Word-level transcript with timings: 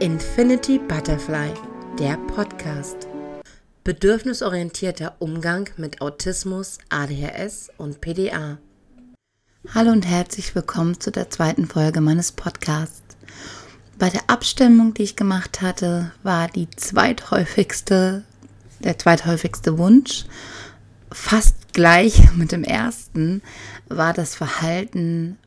Infinity 0.00 0.80
Butterfly, 0.80 1.54
der 2.00 2.16
Podcast. 2.16 3.06
Bedürfnisorientierter 3.84 5.14
Umgang 5.20 5.70
mit 5.76 6.00
Autismus, 6.00 6.78
ADHS 6.88 7.70
und 7.78 8.00
PDA. 8.00 8.58
Hallo 9.72 9.92
und 9.92 10.04
herzlich 10.04 10.52
willkommen 10.56 10.98
zu 10.98 11.12
der 11.12 11.30
zweiten 11.30 11.66
Folge 11.66 12.00
meines 12.00 12.32
Podcasts. 12.32 13.16
Bei 13.96 14.10
der 14.10 14.22
Abstimmung, 14.26 14.94
die 14.94 15.04
ich 15.04 15.14
gemacht 15.14 15.62
hatte, 15.62 16.10
war 16.24 16.48
die 16.48 16.68
zweithäufigste, 16.70 18.24
der 18.80 18.98
zweithäufigste 18.98 19.78
Wunsch 19.78 20.24
fast 21.12 21.72
gleich 21.72 22.32
mit 22.34 22.50
dem 22.50 22.64
ersten, 22.64 23.42
war 23.88 24.12
das 24.12 24.34
Verhalten 24.34 25.38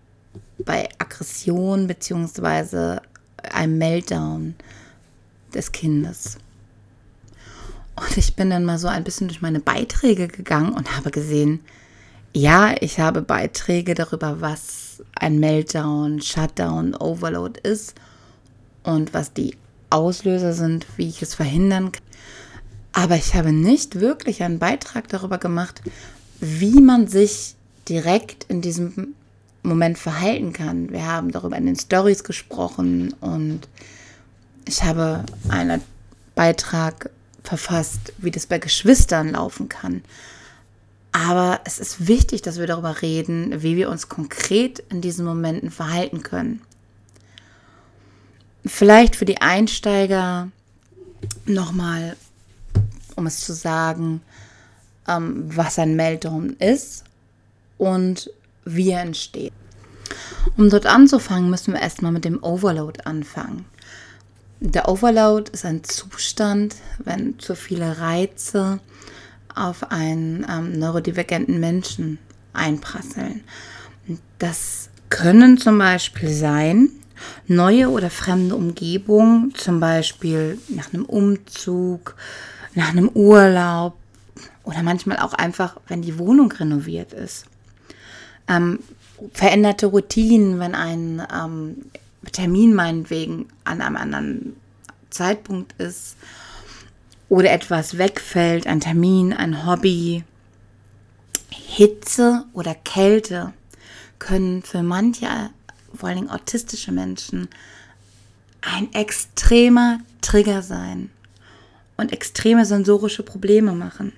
bei 0.57 0.87
Aggression 0.97 1.87
bzw. 1.87 2.99
einem 3.43 3.77
Meltdown 3.77 4.55
des 5.53 5.71
Kindes. 5.71 6.37
Und 7.95 8.17
ich 8.17 8.35
bin 8.35 8.49
dann 8.49 8.65
mal 8.65 8.77
so 8.77 8.87
ein 8.87 9.03
bisschen 9.03 9.27
durch 9.27 9.41
meine 9.41 9.59
Beiträge 9.59 10.27
gegangen 10.27 10.73
und 10.73 10.95
habe 10.95 11.09
gesehen, 11.09 11.61
ja, 12.33 12.75
ich 12.79 12.99
habe 12.99 13.21
Beiträge 13.21 13.95
darüber, 13.95 14.41
was 14.41 15.03
ein 15.15 15.39
Meltdown, 15.39 16.21
Shutdown, 16.21 16.93
Overload 16.93 17.59
ist 17.63 17.95
und 18.83 19.13
was 19.13 19.33
die 19.33 19.55
Auslöser 19.89 20.53
sind, 20.53 20.85
wie 20.97 21.07
ich 21.07 21.21
es 21.21 21.33
verhindern 21.33 21.91
kann. 21.91 22.03
Aber 22.93 23.15
ich 23.15 23.35
habe 23.35 23.51
nicht 23.51 23.99
wirklich 23.99 24.43
einen 24.43 24.59
Beitrag 24.59 25.07
darüber 25.07 25.37
gemacht, 25.37 25.81
wie 26.39 26.81
man 26.81 27.07
sich 27.07 27.55
direkt 27.87 28.45
in 28.45 28.61
diesem 28.61 29.13
Moment 29.63 29.97
verhalten 29.97 30.53
kann. 30.53 30.91
Wir 30.91 31.05
haben 31.05 31.31
darüber 31.31 31.57
in 31.57 31.65
den 31.65 31.75
Stories 31.75 32.23
gesprochen 32.23 33.13
und 33.19 33.67
ich 34.65 34.83
habe 34.83 35.23
einen 35.49 35.81
Beitrag 36.35 37.09
verfasst, 37.43 38.13
wie 38.17 38.31
das 38.31 38.45
bei 38.45 38.59
Geschwistern 38.59 39.31
laufen 39.31 39.69
kann. 39.69 40.03
Aber 41.11 41.61
es 41.65 41.79
ist 41.79 42.07
wichtig, 42.07 42.41
dass 42.41 42.59
wir 42.59 42.67
darüber 42.67 43.01
reden, 43.01 43.63
wie 43.63 43.75
wir 43.75 43.89
uns 43.89 44.09
konkret 44.09 44.79
in 44.89 45.01
diesen 45.01 45.25
Momenten 45.25 45.71
verhalten 45.71 46.21
können. 46.21 46.61
Vielleicht 48.65 49.15
für 49.15 49.25
die 49.25 49.41
Einsteiger 49.41 50.49
nochmal, 51.45 52.17
um 53.15 53.25
es 53.25 53.39
zu 53.39 53.53
sagen, 53.53 54.21
ähm, 55.07 55.43
was 55.55 55.79
ein 55.79 55.95
Meltdown 55.95 56.51
ist 56.59 57.05
und 57.77 58.29
wie 58.75 58.91
er 58.91 59.01
entsteht. 59.01 59.53
Um 60.55 60.69
dort 60.69 60.85
anzufangen, 60.85 61.49
müssen 61.49 61.73
wir 61.73 61.81
erstmal 61.81 62.11
mit 62.11 62.25
dem 62.25 62.41
Overload 62.41 63.01
anfangen. 63.05 63.65
Der 64.59 64.89
Overload 64.89 65.51
ist 65.51 65.65
ein 65.65 65.83
Zustand, 65.83 66.75
wenn 67.03 67.37
zu 67.37 67.55
viele 67.55 67.99
Reize 67.99 68.79
auf 69.53 69.91
einen 69.91 70.45
ähm, 70.49 70.79
neurodivergenten 70.79 71.59
Menschen 71.59 72.17
einprasseln. 72.53 73.43
Das 74.39 74.89
können 75.09 75.57
zum 75.57 75.77
Beispiel 75.77 76.29
sein, 76.29 76.89
neue 77.47 77.89
oder 77.89 78.09
fremde 78.09 78.55
Umgebungen, 78.55 79.53
zum 79.55 79.79
Beispiel 79.79 80.59
nach 80.69 80.93
einem 80.93 81.05
Umzug, 81.05 82.15
nach 82.73 82.89
einem 82.89 83.09
Urlaub 83.09 83.95
oder 84.63 84.83
manchmal 84.83 85.17
auch 85.17 85.33
einfach, 85.33 85.77
wenn 85.87 86.01
die 86.01 86.17
Wohnung 86.17 86.51
renoviert 86.51 87.13
ist. 87.13 87.45
Ähm, 88.47 88.79
veränderte 89.33 89.87
Routinen, 89.87 90.59
wenn 90.59 90.75
ein 90.75 91.25
ähm, 91.33 91.85
Termin 92.31 92.73
meinetwegen 92.73 93.47
an 93.63 93.81
einem 93.81 93.95
anderen 93.95 94.55
Zeitpunkt 95.09 95.73
ist 95.79 96.17
oder 97.29 97.51
etwas 97.51 97.97
wegfällt, 97.97 98.67
ein 98.67 98.79
Termin, 98.79 99.33
ein 99.33 99.65
Hobby. 99.65 100.23
Hitze 101.49 102.45
oder 102.53 102.73
Kälte 102.73 103.53
können 104.19 104.63
für 104.63 104.83
manche, 104.83 105.27
vor 105.93 106.09
allem 106.09 106.29
autistische 106.29 106.91
Menschen, 106.91 107.49
ein 108.61 108.91
extremer 108.93 109.99
Trigger 110.21 110.61
sein 110.61 111.11
und 111.97 112.11
extreme 112.13 112.65
sensorische 112.65 113.23
Probleme 113.23 113.73
machen. 113.73 114.13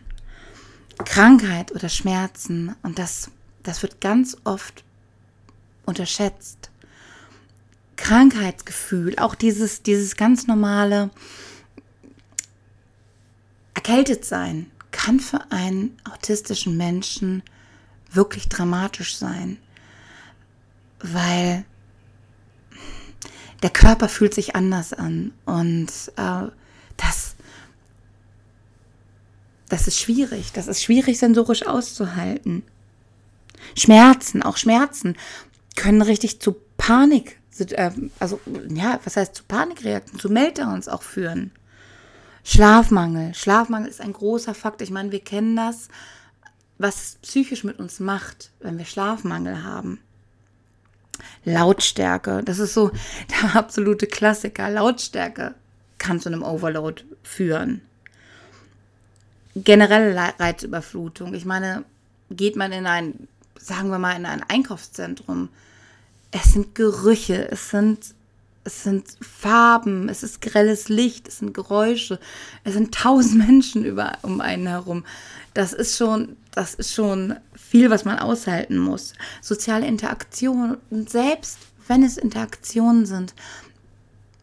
Krankheit 1.06 1.72
oder 1.72 1.90
Schmerzen 1.90 2.76
und 2.84 3.00
das, 3.00 3.30
das 3.64 3.82
wird 3.82 4.02
ganz 4.02 4.38
oft 4.44 4.84
unterschätzt. 5.86 6.70
Krankheitsgefühl, 7.96 9.18
auch 9.20 9.36
dieses, 9.36 9.84
dieses 9.84 10.16
ganz 10.16 10.48
normale 10.48 11.10
erkältet 13.74 14.26
sein, 14.26 14.72
kann 14.92 15.20
für 15.20 15.52
einen 15.52 15.98
autistischen 16.12 16.78
Menschen 16.78 17.44
wirklich 18.12 18.50
dramatisch 18.50 19.16
sein, 19.18 19.58
weil 21.00 21.66
der 23.62 23.70
Körper 23.70 24.10
fühlt 24.10 24.34
sich 24.34 24.56
anders 24.56 24.94
an 24.94 25.34
und 25.46 25.90
äh, 26.16 26.48
das, 26.98 27.36
das 29.68 29.88
ist 29.88 30.00
schwierig, 30.00 30.52
das 30.54 30.68
ist 30.68 30.84
schwierig 30.84 31.20
sensorisch 31.20 31.66
auszuhalten. 31.66 32.64
Schmerzen, 33.76 34.44
auch 34.44 34.58
Schmerzen 34.58 35.16
können 35.76 36.02
richtig 36.02 36.42
zu 36.42 36.56
Panik, 36.78 37.40
ähm, 37.72 38.12
also 38.20 38.40
ja, 38.70 39.00
was 39.04 39.18
heißt 39.18 39.36
zu 39.36 39.44
Panikreaktionen, 39.44 40.20
zu 40.20 40.30
Meltdowns 40.30 40.88
auch 40.88 41.04
führen. 41.04 41.52
Schlafmangel. 42.44 43.34
Schlafmangel 43.36 43.90
ist 43.90 44.02
ein 44.02 44.14
großer 44.14 44.54
Fakt. 44.54 44.82
Ich 44.82 44.92
meine, 44.92 45.12
wir 45.12 45.20
kennen 45.20 45.56
das, 45.56 45.90
was 46.78 46.96
es 46.96 47.16
psychisch 47.22 47.64
mit 47.64 47.80
uns 47.80 48.00
macht, 48.00 48.52
wenn 48.60 48.78
wir 48.78 48.86
Schlafmangel 48.86 49.64
haben. 49.64 50.00
Lautstärke, 51.44 52.42
das 52.44 52.60
ist 52.60 52.74
so 52.74 52.92
der 53.44 53.56
absolute 53.56 54.08
Klassiker. 54.08 54.70
Lautstärke 54.70 55.56
kann 55.98 56.20
zu 56.20 56.30
einem 56.30 56.44
Overload 56.44 57.04
führen. 57.24 57.82
Generelle 59.56 60.34
Reizüberflutung. 60.40 61.34
Ich 61.34 61.46
meine, 61.46 61.84
geht 62.30 62.56
man 62.56 62.72
in 62.72 62.88
ein, 62.88 63.28
sagen 63.60 63.90
wir 63.90 64.00
mal, 64.00 64.16
in 64.16 64.26
ein 64.26 64.44
Einkaufszentrum, 64.44 65.50
es 66.32 66.54
sind 66.54 66.76
Gerüche, 66.76 67.50
es 67.52 67.70
sind, 67.70 68.16
es 68.64 68.84
sind 68.84 69.06
Farben, 69.22 70.10
es 70.10 70.24
ist 70.24 70.42
grelles 70.42 70.90
Licht, 70.90 71.28
es 71.28 71.40
sind 71.40 71.54
Geräusche, 71.54 72.20
es 72.64 72.74
sind 72.74 72.94
tausend 72.94 73.38
Menschen 73.48 73.86
über, 73.86 74.18
um 74.22 74.42
einen 74.42 74.68
herum. 74.68 75.06
Das 75.54 75.74
ist 75.74 75.98
schon, 75.98 76.38
das 76.52 76.74
ist 76.76 76.94
schon 76.94 77.36
viel, 77.54 77.90
was 77.90 78.06
man 78.06 78.20
aushalten 78.20 78.78
muss. 78.78 79.14
Soziale 79.42 79.88
Interaktion 79.88 80.78
und 80.90 81.10
selbst 81.10 81.58
wenn 81.88 82.04
es 82.04 82.18
Interaktionen 82.18 83.06
sind, 83.06 83.34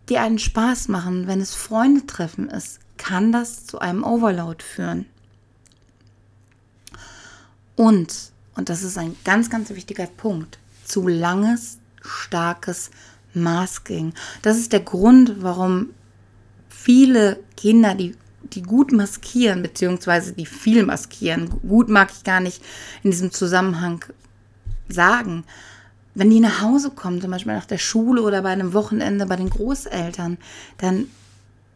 die 0.08 0.18
einen 0.18 0.38
Spaß 0.38 0.88
machen, 0.88 1.26
wenn 1.26 1.40
es 1.40 1.54
Freundetreffen 1.54 2.48
ist, 2.48 2.80
kann 2.96 3.32
das 3.32 3.66
zu 3.66 3.78
einem 3.78 4.04
Overload 4.04 4.62
führen. 4.62 5.06
Und, 7.76 8.32
und 8.56 8.68
das 8.68 8.82
ist 8.82 8.98
ein 8.98 9.14
ganz, 9.24 9.50
ganz 9.50 9.70
wichtiger 9.70 10.06
Punkt, 10.06 10.58
zu 10.84 11.06
langes, 11.06 11.78
starkes 12.02 12.90
Masking. 13.34 14.14
Das 14.42 14.56
ist 14.56 14.72
der 14.72 14.80
Grund, 14.80 15.42
warum 15.42 15.90
viele 16.68 17.38
Kinder, 17.56 17.94
die, 17.94 18.16
die 18.42 18.62
gut 18.62 18.92
maskieren, 18.92 19.62
beziehungsweise 19.62 20.32
die 20.32 20.46
viel 20.46 20.84
maskieren, 20.84 21.50
gut 21.68 21.88
mag 21.88 22.10
ich 22.16 22.24
gar 22.24 22.40
nicht 22.40 22.62
in 23.02 23.10
diesem 23.10 23.30
Zusammenhang 23.30 24.04
sagen, 24.88 25.44
wenn 26.14 26.30
die 26.30 26.40
nach 26.40 26.62
Hause 26.62 26.90
kommen, 26.90 27.20
zum 27.20 27.30
Beispiel 27.30 27.52
nach 27.52 27.66
der 27.66 27.78
Schule 27.78 28.22
oder 28.22 28.40
bei 28.40 28.48
einem 28.48 28.72
Wochenende 28.72 29.26
bei 29.26 29.36
den 29.36 29.50
Großeltern, 29.50 30.38
dann 30.78 31.08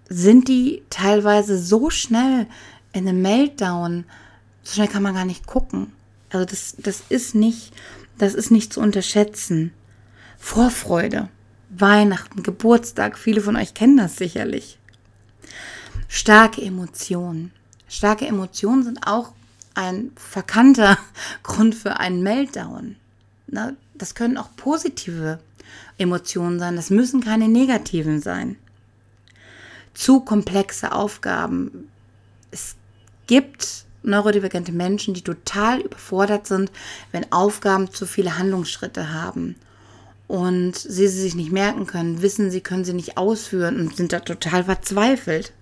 sind 0.09 0.49
die 0.49 0.83
teilweise 0.89 1.59
so 1.59 1.91
schnell 1.91 2.47
in 2.93 3.07
einem 3.07 3.21
Meltdown, 3.21 4.05
so 4.63 4.75
schnell 4.75 4.89
kann 4.89 5.03
man 5.03 5.15
gar 5.15 5.27
nicht 5.27 5.47
gucken. 5.47 5.93
Also 6.31 6.47
das, 6.47 6.75
das 6.79 7.03
ist 7.09 7.35
nicht, 7.35 7.73
das 8.19 8.35
ist 8.35 8.51
nicht 8.51 8.73
zu 8.73 8.81
unterschätzen. 8.81 9.73
Vorfreude, 10.39 11.29
Weihnachten, 11.69 12.43
Geburtstag, 12.43 13.19
viele 13.19 13.41
von 13.41 13.57
euch 13.57 13.75
kennen 13.75 13.97
das 13.97 14.17
sicherlich. 14.17 14.79
Starke 16.09 16.63
Emotionen. 16.63 17.53
Starke 17.89 18.27
Emotionen 18.27 18.85
sind 18.85 19.07
auch 19.07 19.33
ein 19.75 20.13
verkannter 20.17 20.99
Grund 21.43 21.75
für 21.75 21.99
einen 21.99 22.23
Meltdown. 22.23 22.97
Das 23.95 24.15
können 24.15 24.39
auch 24.39 24.51
positive 24.57 25.41
Emotionen 25.99 26.59
sein, 26.59 26.77
das 26.77 26.91
müssen 26.91 27.21
keine 27.21 27.49
negativen 27.49 28.23
sein. 28.23 28.57
Zu 29.93 30.21
komplexe 30.21 30.93
Aufgaben. 30.93 31.89
Es 32.51 32.77
gibt 33.27 33.85
neurodivergente 34.03 34.73
Menschen, 34.73 35.15
die 35.15 35.23
total 35.23 35.81
überfordert 35.81 36.47
sind, 36.47 36.71
wenn 37.13 37.31
Aufgaben 37.33 37.91
zu 37.91 38.07
viele 38.07 38.39
Handlungsschritte 38.39 39.13
haben 39.13 39.57
und 40.31 40.77
sie 40.77 41.09
sie 41.09 41.21
sich 41.23 41.35
nicht 41.35 41.51
merken 41.51 41.89
können, 41.89 42.23
wissen, 42.23 42.53
sie 42.53 42.61
können 42.61 42.85
sie 42.85 42.93
nicht 42.93 43.19
ausführen 43.19 43.81
und 43.81 43.97
sind 43.97 44.13
da 44.13 44.21
total 44.21 44.63
verzweifelt. 44.63 45.53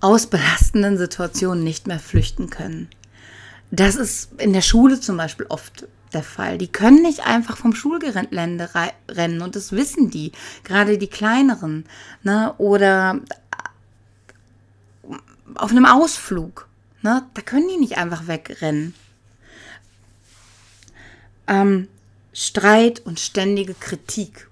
Aus 0.00 0.28
belastenden 0.28 0.96
Situationen 0.96 1.64
nicht 1.64 1.88
mehr 1.88 1.98
flüchten 1.98 2.50
können. 2.50 2.88
Das 3.72 3.96
ist 3.96 4.40
in 4.40 4.52
der 4.52 4.60
Schule 4.60 5.00
zum 5.00 5.16
Beispiel 5.16 5.46
oft 5.48 5.88
der 6.12 6.22
Fall. 6.22 6.56
Die 6.56 6.68
können 6.68 7.02
nicht 7.02 7.26
einfach 7.26 7.56
vom 7.56 7.74
Schulgelände 7.74 8.70
rennen 9.10 9.42
und 9.42 9.56
das 9.56 9.72
wissen 9.72 10.10
die, 10.10 10.30
gerade 10.62 10.98
die 10.98 11.08
kleineren. 11.08 11.84
Ne? 12.22 12.54
Oder 12.58 13.20
auf 15.54 15.70
einem 15.70 15.86
Ausflug. 15.86 16.68
Ne? 17.02 17.22
Da 17.34 17.42
können 17.42 17.68
die 17.68 17.76
nicht 17.76 17.98
einfach 17.98 18.26
wegrennen. 18.26 18.94
Ähm, 21.46 21.88
Streit 22.32 23.00
und 23.04 23.20
ständige 23.20 23.74
Kritik. 23.74 24.48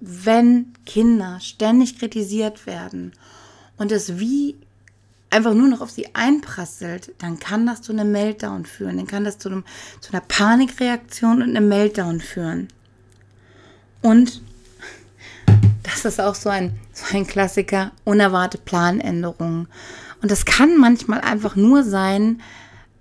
Wenn 0.00 0.72
Kinder 0.86 1.40
ständig 1.40 1.98
kritisiert 1.98 2.66
werden 2.66 3.12
und 3.76 3.92
es 3.92 4.18
wie 4.18 4.56
einfach 5.30 5.54
nur 5.54 5.68
noch 5.68 5.80
auf 5.80 5.90
sie 5.90 6.14
einprasselt, 6.14 7.12
dann 7.18 7.38
kann 7.38 7.66
das 7.66 7.82
zu 7.82 7.92
einem 7.92 8.12
Meltdown 8.12 8.66
führen. 8.66 8.96
Dann 8.96 9.06
kann 9.06 9.24
das 9.24 9.38
zu, 9.38 9.48
einem, 9.48 9.64
zu 10.00 10.12
einer 10.12 10.22
Panikreaktion 10.22 11.42
und 11.42 11.56
einem 11.56 11.68
Meltdown 11.68 12.20
führen. 12.20 12.68
Und 14.02 14.42
das 15.82 16.04
ist 16.04 16.20
auch 16.20 16.34
so 16.34 16.48
ein, 16.48 16.78
ein 17.12 17.26
Klassiker, 17.26 17.92
unerwartete 18.04 18.62
Planänderungen. 18.64 19.68
Und 20.22 20.30
das 20.30 20.44
kann 20.44 20.76
manchmal 20.76 21.20
einfach 21.20 21.56
nur 21.56 21.84
sein, 21.84 22.40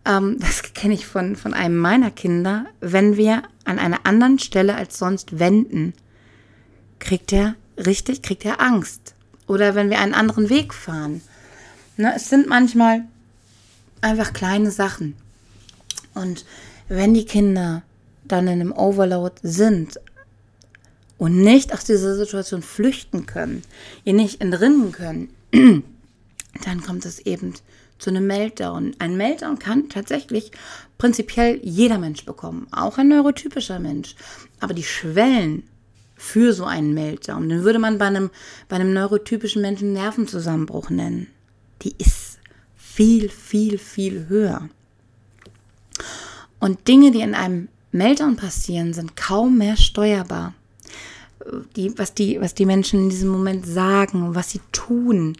ähm, 0.06 0.38
das 0.40 0.74
kenne 0.74 0.94
ich 0.94 1.06
von, 1.06 1.36
von 1.36 1.54
einem 1.54 1.78
meiner 1.78 2.12
Kinder, 2.12 2.66
wenn 2.80 3.18
wir 3.18 3.44
an 3.66 3.80
einer 3.80 4.06
anderen 4.06 4.40
Stelle 4.40 4.76
als 4.76 4.98
sonst 4.98 5.40
wenden, 5.40 5.94
kriegt 7.00 7.32
er 7.32 7.56
richtig, 7.78 8.22
kriegt 8.22 8.46
er 8.46 8.62
Angst. 8.62 9.16
Oder 9.48 9.76
wenn 9.76 9.90
wir 9.90 10.00
einen 10.00 10.14
anderen 10.14 10.50
Weg 10.50 10.74
fahren. 10.74 11.22
Ne, 11.98 12.14
es 12.16 12.30
sind 12.30 12.48
manchmal 12.48 13.04
einfach 14.02 14.32
kleine 14.32 14.72
Sachen. 14.72 15.16
Und 16.14 16.46
wenn 16.88 17.14
die 17.14 17.26
Kinder 17.26 17.84
dann 18.26 18.48
in 18.48 18.62
einem 18.62 18.72
Overload 18.72 19.36
sind 19.42 20.00
und 21.20 21.38
nicht 21.38 21.72
aus 21.74 21.84
dieser 21.84 22.16
Situation 22.16 22.64
flüchten 22.64 23.28
können, 23.28 23.62
ihr 24.06 24.14
nicht 24.14 24.42
entrinnen 24.42 24.92
können, 24.92 25.30
dann 26.64 26.82
kommt 26.82 27.06
es 27.06 27.20
eben 27.20 27.54
zu 28.00 28.10
einem 28.10 28.26
Meltdown. 28.26 28.96
Ein 28.98 29.18
Meltdown 29.18 29.60
kann 29.60 29.90
tatsächlich 29.90 30.52
prinzipiell 30.98 31.60
jeder 31.62 32.00
Mensch 32.00 32.26
bekommen, 32.26 32.68
auch 32.72 32.98
ein 32.98 33.10
neurotypischer 33.10 33.80
Mensch. 33.80 34.16
Aber 34.62 34.74
die 34.74 34.84
Schwellen 34.84 35.64
für 36.16 36.54
so 36.54 36.66
einen 36.66 36.94
Meltdown, 36.94 37.50
den 37.50 37.64
würde 37.64 37.80
man 37.80 37.98
bei 37.98 38.06
einem, 38.06 38.32
bei 38.70 38.78
einem 38.78 38.94
neurotypischen 38.94 39.62
Menschen 39.62 39.94
Nervenzusammenbruch 39.94 40.90
nennen. 40.90 41.28
Die 41.82 41.96
ist 41.98 42.40
viel, 42.76 43.30
viel, 43.30 43.78
viel 43.78 44.28
höher. 44.30 44.70
Und 46.60 46.88
Dinge, 46.88 47.12
die 47.12 47.22
in 47.22 47.36
einem 47.36 47.68
Meltdown 47.92 48.38
passieren, 48.38 48.94
sind 48.94 49.18
kaum 49.18 49.58
mehr 49.58 49.76
steuerbar. 49.78 50.54
Die, 51.76 51.98
was, 51.98 52.14
die, 52.14 52.40
was 52.42 52.54
die 52.54 52.66
Menschen 52.66 53.04
in 53.04 53.10
diesem 53.10 53.30
Moment 53.30 53.66
sagen, 53.66 54.36
was 54.36 54.52
sie 54.52 54.62
tun, 54.72 55.38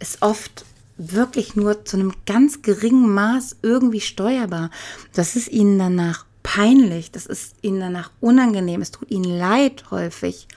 ist 0.00 0.22
oft 0.22 0.64
wirklich 0.98 1.56
nur 1.56 1.84
zu 1.84 1.96
einem 1.96 2.12
ganz 2.26 2.62
geringen 2.62 3.12
Maß 3.12 3.56
irgendwie 3.62 4.00
steuerbar. 4.00 4.70
Das 5.12 5.36
ist 5.36 5.48
ihnen 5.48 5.78
danach 5.78 6.24
peinlich, 6.42 7.10
das 7.10 7.26
ist 7.26 7.54
ihnen 7.62 7.80
danach 7.80 8.10
unangenehm, 8.20 8.80
es 8.80 8.90
tut 8.90 9.10
ihnen 9.10 9.38
leid 9.38 9.90
häufig. 9.90 10.48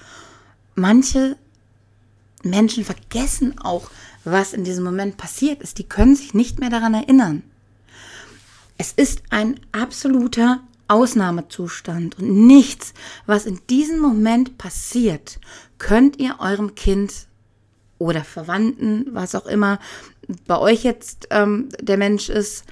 Manche 0.76 1.36
Menschen 2.44 2.86
vergessen 2.86 3.60
auch, 3.60 3.90
was 4.24 4.54
in 4.54 4.64
diesem 4.64 4.84
Moment 4.84 5.18
passiert 5.18 5.62
ist. 5.62 5.78
Die 5.78 5.84
können 5.88 6.16
sich 6.16 6.34
nicht 6.34 6.60
mehr 6.60 6.70
daran 6.70 6.94
erinnern. 6.94 7.44
Es 8.78 8.94
ist 8.94 9.24
ein 9.30 9.60
absoluter 9.72 10.62
Ausnahmezustand 10.90 12.20
und 12.20 12.48
nichts, 12.48 12.94
was 13.26 13.46
in 13.46 13.60
diesem 13.70 14.00
Moment 14.00 14.58
passiert, 14.58 15.40
könnt 15.78 16.20
ihr 16.20 16.38
eurem 16.40 16.76
Kind 16.76 17.28
oder 18.00 18.24
Verwandten, 18.24 19.06
was 19.12 19.36
auch 19.36 19.46
immer 19.46 19.80
bei 20.48 20.58
euch 20.58 20.84
jetzt 20.84 21.28
ähm, 21.32 21.70
der 21.80 21.98
Mensch 21.98 22.30
ist, 22.30 22.66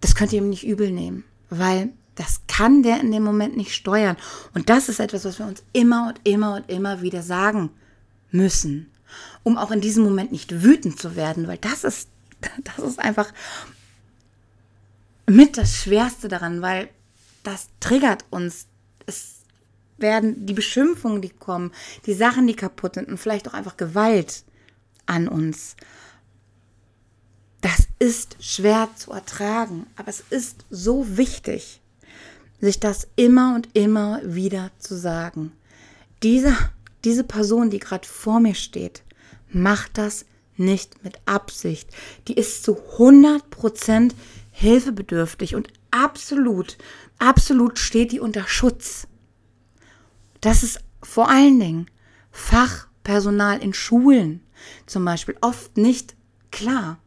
das 0.00 0.14
könnt 0.14 0.32
ihr 0.32 0.40
ihm 0.40 0.50
nicht 0.50 0.66
übel 0.66 0.90
nehmen, 0.90 1.24
weil 1.50 1.90
das 2.14 2.42
kann 2.46 2.82
der 2.82 3.00
in 3.00 3.12
dem 3.12 3.22
Moment 3.22 3.56
nicht 3.56 3.74
steuern. 3.74 4.16
Und 4.54 4.70
das 4.70 4.88
ist 4.88 5.00
etwas, 5.00 5.24
was 5.24 5.38
wir 5.38 5.46
uns 5.46 5.62
immer 5.72 6.08
und 6.08 6.20
immer 6.24 6.56
und 6.56 6.70
immer 6.70 7.02
wieder 7.02 7.22
sagen 7.22 7.70
müssen, 8.30 8.90
um 9.42 9.58
auch 9.58 9.70
in 9.70 9.80
diesem 9.80 10.04
Moment 10.04 10.32
nicht 10.32 10.62
wütend 10.62 10.98
zu 10.98 11.16
werden, 11.16 11.46
weil 11.46 11.58
das 11.58 11.84
ist, 11.84 12.08
das 12.64 12.78
ist 12.86 12.98
einfach 12.98 13.32
mit 15.26 15.56
das 15.56 15.76
Schwerste 15.76 16.28
daran, 16.28 16.62
weil 16.62 16.88
das 17.42 17.68
triggert 17.80 18.24
uns. 18.30 18.66
Es 19.06 19.36
werden 19.98 20.46
die 20.46 20.52
Beschimpfungen, 20.52 21.22
die 21.22 21.30
kommen, 21.30 21.72
die 22.06 22.14
Sachen, 22.14 22.46
die 22.46 22.56
kaputt 22.56 22.94
sind 22.94 23.08
und 23.08 23.18
vielleicht 23.18 23.48
auch 23.48 23.54
einfach 23.54 23.76
Gewalt 23.76 24.44
an 25.06 25.28
uns. 25.28 25.76
Das 27.60 27.88
ist 27.98 28.36
schwer 28.40 28.88
zu 28.96 29.12
ertragen, 29.12 29.86
aber 29.96 30.08
es 30.08 30.22
ist 30.30 30.66
so 30.70 31.16
wichtig, 31.16 31.80
sich 32.60 32.78
das 32.80 33.08
immer 33.16 33.54
und 33.54 33.68
immer 33.74 34.20
wieder 34.24 34.70
zu 34.78 34.96
sagen. 34.96 35.52
Diese, 36.22 36.54
diese 37.04 37.24
Person, 37.24 37.70
die 37.70 37.78
gerade 37.78 38.06
vor 38.06 38.40
mir 38.40 38.54
steht, 38.54 39.02
macht 39.50 39.98
das 39.98 40.26
nicht 40.56 41.02
mit 41.04 41.18
Absicht. 41.26 41.88
Die 42.28 42.34
ist 42.34 42.62
zu 42.62 42.78
100% 42.98 44.12
hilfebedürftig 44.58 45.54
und 45.54 45.68
absolut, 45.90 46.78
absolut 47.18 47.78
steht 47.78 48.10
die 48.12 48.20
unter 48.20 48.48
Schutz. 48.48 49.06
Das 50.40 50.62
ist 50.62 50.80
vor 51.02 51.28
allen 51.28 51.60
Dingen 51.60 51.90
Fachpersonal 52.30 53.62
in 53.62 53.74
Schulen 53.74 54.40
zum 54.86 55.04
Beispiel 55.04 55.36
oft 55.42 55.76
nicht 55.76 56.16
klar, 56.50 56.98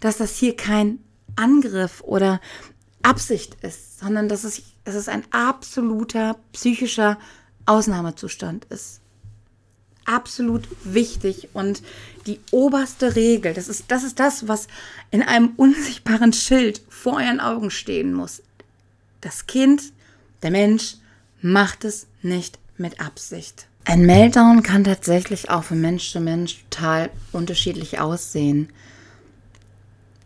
dass 0.00 0.16
das 0.16 0.36
hier 0.36 0.56
kein 0.56 1.00
Angriff 1.36 2.00
oder 2.00 2.40
Absicht 3.02 3.56
ist, 3.62 3.98
sondern 3.98 4.30
dass 4.30 4.44
es, 4.44 4.62
dass 4.84 4.94
es 4.94 5.08
ein 5.08 5.24
absoluter 5.32 6.38
psychischer 6.52 7.18
Ausnahmezustand 7.66 8.64
ist. 8.66 9.02
Absolut 10.04 10.68
wichtig 10.84 11.48
und 11.54 11.82
die 12.26 12.40
oberste 12.50 13.16
Regel, 13.16 13.54
das 13.54 13.68
ist, 13.68 13.84
das 13.88 14.02
ist 14.02 14.18
das, 14.18 14.48
was 14.48 14.68
in 15.10 15.22
einem 15.22 15.52
unsichtbaren 15.56 16.32
Schild 16.32 16.82
vor 16.88 17.14
euren 17.14 17.40
Augen 17.40 17.70
stehen 17.70 18.12
muss. 18.12 18.42
Das 19.20 19.46
Kind, 19.46 19.82
der 20.42 20.50
Mensch, 20.50 20.96
macht 21.40 21.84
es 21.84 22.06
nicht 22.22 22.58
mit 22.76 23.00
Absicht. 23.00 23.66
Ein 23.86 24.06
Meltdown 24.06 24.62
kann 24.62 24.84
tatsächlich 24.84 25.50
auch 25.50 25.64
von 25.64 25.80
Mensch 25.80 26.10
zu 26.10 26.20
Mensch 26.20 26.64
total 26.70 27.10
unterschiedlich 27.32 28.00
aussehen. 28.00 28.70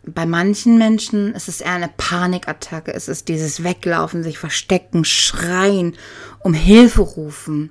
Bei 0.05 0.25
manchen 0.25 0.77
Menschen 0.77 1.35
ist 1.35 1.49
es 1.49 1.59
eher 1.59 1.73
eine 1.73 1.89
Panikattacke. 1.89 2.93
Es 2.93 3.09
ist 3.09 3.27
dieses 3.27 3.63
Weglaufen, 3.63 4.23
sich 4.23 4.37
verstecken, 4.37 5.03
schreien, 5.03 5.95
um 6.39 6.53
Hilfe 6.53 7.01
rufen, 7.01 7.69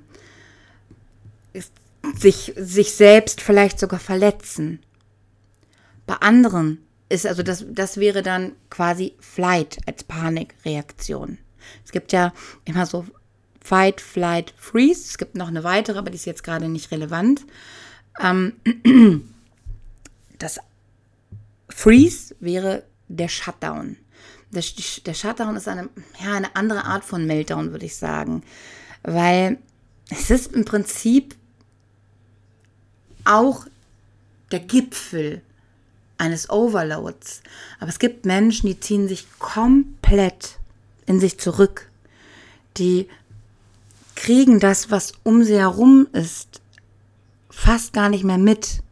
sich, 2.16 2.52
sich 2.56 2.92
selbst 2.94 3.40
vielleicht 3.40 3.78
sogar 3.78 4.00
verletzen. 4.00 4.80
Bei 6.06 6.14
anderen 6.14 6.84
ist 7.08 7.26
also 7.26 7.42
das, 7.42 7.64
das 7.68 7.98
wäre 7.98 8.22
dann 8.22 8.52
quasi 8.70 9.14
Flight 9.20 9.78
als 9.86 10.04
Panikreaktion. 10.04 11.38
Es 11.84 11.92
gibt 11.92 12.12
ja 12.12 12.32
immer 12.64 12.86
so 12.86 13.06
Fight, 13.60 14.00
Flight, 14.00 14.54
Freeze. 14.56 15.02
Es 15.08 15.18
gibt 15.18 15.34
noch 15.34 15.48
eine 15.48 15.64
weitere, 15.64 15.98
aber 15.98 16.10
die 16.10 16.16
ist 16.16 16.24
jetzt 16.24 16.44
gerade 16.44 16.68
nicht 16.68 16.90
relevant. 16.90 17.44
Ähm, 18.20 18.54
das 20.38 20.58
Freeze 21.68 22.34
wäre 22.40 22.84
der 23.08 23.28
Shutdown. 23.28 23.96
Der, 24.50 24.62
der 25.04 25.14
Shutdown 25.14 25.56
ist 25.56 25.68
eine, 25.68 25.90
ja, 26.24 26.34
eine 26.34 26.56
andere 26.56 26.84
Art 26.84 27.04
von 27.04 27.26
Meltdown, 27.26 27.72
würde 27.72 27.84
ich 27.86 27.96
sagen. 27.96 28.42
Weil 29.02 29.58
es 30.10 30.30
ist 30.30 30.54
im 30.54 30.64
Prinzip 30.64 31.36
auch 33.28 33.66
der 34.50 34.60
Gipfel 34.60 35.42
eines 36.16 36.50
Overloads. 36.50 37.42
Aber 37.78 37.90
es 37.90 37.98
gibt 37.98 38.26
Menschen, 38.26 38.66
die 38.66 38.80
ziehen 38.80 39.08
sich 39.08 39.26
komplett 39.38 40.58
in 41.06 41.20
sich 41.20 41.38
zurück. 41.38 41.88
Die 42.76 43.08
kriegen 44.14 44.60
das, 44.60 44.90
was 44.90 45.12
um 45.22 45.44
sie 45.44 45.58
herum 45.58 46.08
ist, 46.12 46.60
fast 47.50 47.92
gar 47.92 48.08
nicht 48.08 48.24
mehr 48.24 48.38
mit. 48.38 48.82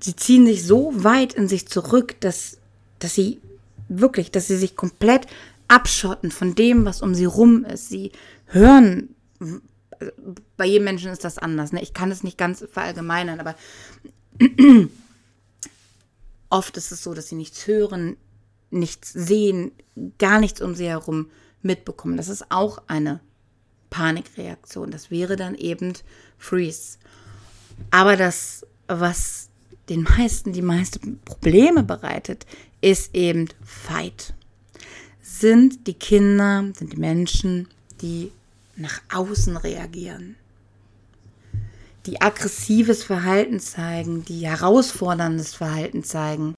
Sie 0.00 0.16
ziehen 0.16 0.46
sich 0.46 0.64
so 0.64 0.92
weit 1.04 1.34
in 1.34 1.48
sich 1.48 1.68
zurück, 1.68 2.16
dass, 2.20 2.58
dass 2.98 3.14
sie 3.14 3.40
wirklich, 3.88 4.30
dass 4.30 4.46
sie 4.46 4.56
sich 4.56 4.76
komplett 4.76 5.26
abschotten 5.68 6.30
von 6.30 6.54
dem, 6.54 6.84
was 6.84 7.02
um 7.02 7.14
sie 7.14 7.24
rum 7.24 7.64
ist. 7.64 7.88
Sie 7.88 8.12
hören, 8.46 9.14
bei 10.56 10.66
jedem 10.66 10.84
Menschen 10.84 11.10
ist 11.10 11.24
das 11.24 11.38
anders. 11.38 11.72
Ne? 11.72 11.82
Ich 11.82 11.94
kann 11.94 12.10
es 12.10 12.22
nicht 12.22 12.38
ganz 12.38 12.64
verallgemeinern, 12.70 13.40
aber 13.40 13.54
oft 16.50 16.76
ist 16.76 16.92
es 16.92 17.02
so, 17.02 17.14
dass 17.14 17.28
sie 17.28 17.34
nichts 17.34 17.66
hören, 17.66 18.16
nichts 18.70 19.12
sehen, 19.12 19.72
gar 20.18 20.40
nichts 20.40 20.60
um 20.60 20.74
sie 20.74 20.88
herum 20.88 21.30
mitbekommen. 21.62 22.16
Das 22.16 22.28
ist 22.28 22.50
auch 22.50 22.82
eine 22.86 23.20
Panikreaktion. 23.90 24.90
Das 24.90 25.10
wäre 25.10 25.36
dann 25.36 25.54
eben 25.54 25.92
Freeze. 26.38 26.98
Aber 27.90 28.16
das, 28.16 28.66
was 28.88 29.48
den 29.88 30.02
meisten 30.02 30.52
die 30.52 30.62
meisten 30.62 31.20
Probleme 31.24 31.82
bereitet, 31.82 32.46
ist 32.80 33.14
eben 33.14 33.48
Fight. 33.64 34.34
Sind 35.20 35.86
die 35.86 35.94
Kinder, 35.94 36.64
sind 36.76 36.92
die 36.92 36.98
Menschen, 36.98 37.68
die 38.00 38.32
nach 38.76 39.00
außen 39.12 39.56
reagieren, 39.56 40.36
die 42.06 42.20
aggressives 42.20 43.04
Verhalten 43.04 43.60
zeigen, 43.60 44.24
die 44.24 44.46
herausforderndes 44.46 45.54
Verhalten 45.54 46.02
zeigen, 46.02 46.54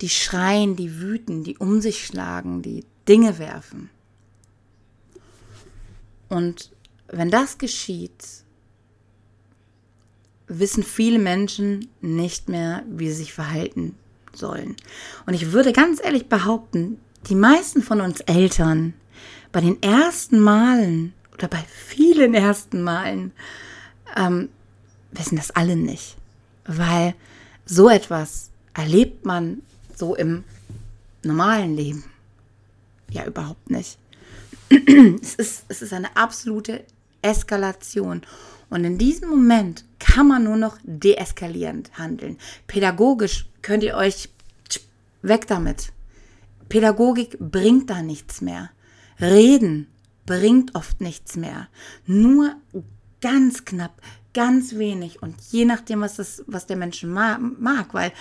die 0.00 0.08
schreien, 0.08 0.76
die 0.76 1.00
wüten, 1.00 1.44
die 1.44 1.58
um 1.58 1.80
sich 1.80 2.06
schlagen, 2.06 2.62
die 2.62 2.84
Dinge 3.08 3.38
werfen. 3.38 3.90
Und 6.28 6.70
wenn 7.08 7.30
das 7.30 7.58
geschieht, 7.58 8.44
wissen 10.46 10.82
viele 10.82 11.18
Menschen 11.18 11.88
nicht 12.00 12.48
mehr, 12.48 12.84
wie 12.88 13.08
sie 13.08 13.16
sich 13.16 13.32
verhalten 13.32 13.96
sollen. 14.32 14.76
Und 15.26 15.34
ich 15.34 15.52
würde 15.52 15.72
ganz 15.72 16.02
ehrlich 16.02 16.28
behaupten, 16.28 16.98
die 17.28 17.34
meisten 17.34 17.82
von 17.82 18.00
uns 18.00 18.20
Eltern 18.20 18.94
bei 19.52 19.60
den 19.60 19.82
ersten 19.82 20.40
Malen 20.40 21.12
oder 21.40 21.48
bei 21.48 21.64
vielen 21.74 22.34
ersten 22.34 22.82
Malen 22.82 23.32
ähm, 24.14 24.50
wissen 25.10 25.36
das 25.36 25.50
alle 25.50 25.74
nicht. 25.74 26.16
Weil 26.66 27.14
so 27.64 27.88
etwas 27.88 28.50
erlebt 28.74 29.24
man 29.24 29.62
so 29.96 30.14
im 30.14 30.44
normalen 31.22 31.74
Leben 31.74 32.04
ja 33.10 33.24
überhaupt 33.24 33.70
nicht. 33.70 33.98
es, 34.68 35.34
ist, 35.36 35.64
es 35.68 35.80
ist 35.80 35.94
eine 35.94 36.14
absolute 36.14 36.84
Eskalation. 37.22 38.20
Und 38.68 38.84
in 38.84 38.98
diesem 38.98 39.30
Moment 39.30 39.84
kann 39.98 40.28
man 40.28 40.44
nur 40.44 40.58
noch 40.58 40.76
deeskalierend 40.82 41.90
handeln. 41.98 42.36
Pädagogisch 42.66 43.48
könnt 43.62 43.82
ihr 43.82 43.94
euch 43.96 44.28
weg 45.22 45.46
damit. 45.46 45.92
Pädagogik 46.68 47.38
bringt 47.38 47.88
da 47.88 48.02
nichts 48.02 48.42
mehr. 48.42 48.70
Reden 49.18 49.86
bringt 50.26 50.74
oft 50.74 51.00
nichts 51.00 51.36
mehr. 51.36 51.68
Nur 52.06 52.54
ganz 53.20 53.64
knapp, 53.64 54.00
ganz 54.34 54.74
wenig 54.74 55.22
und 55.22 55.34
je 55.50 55.64
nachdem, 55.64 56.00
was, 56.00 56.16
das, 56.16 56.42
was 56.46 56.66
der 56.66 56.76
Mensch 56.76 57.02
mag, 57.02 57.92
weil 57.92 58.12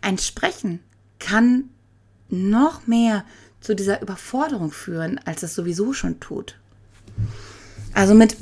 ein 0.00 0.18
Sprechen 0.18 0.80
kann 1.18 1.70
noch 2.28 2.86
mehr 2.86 3.24
zu 3.60 3.76
dieser 3.76 4.02
Überforderung 4.02 4.72
führen, 4.72 5.20
als 5.24 5.42
es 5.42 5.54
sowieso 5.54 5.92
schon 5.92 6.18
tut. 6.18 6.58
Also 7.94 8.14
mit 8.14 8.36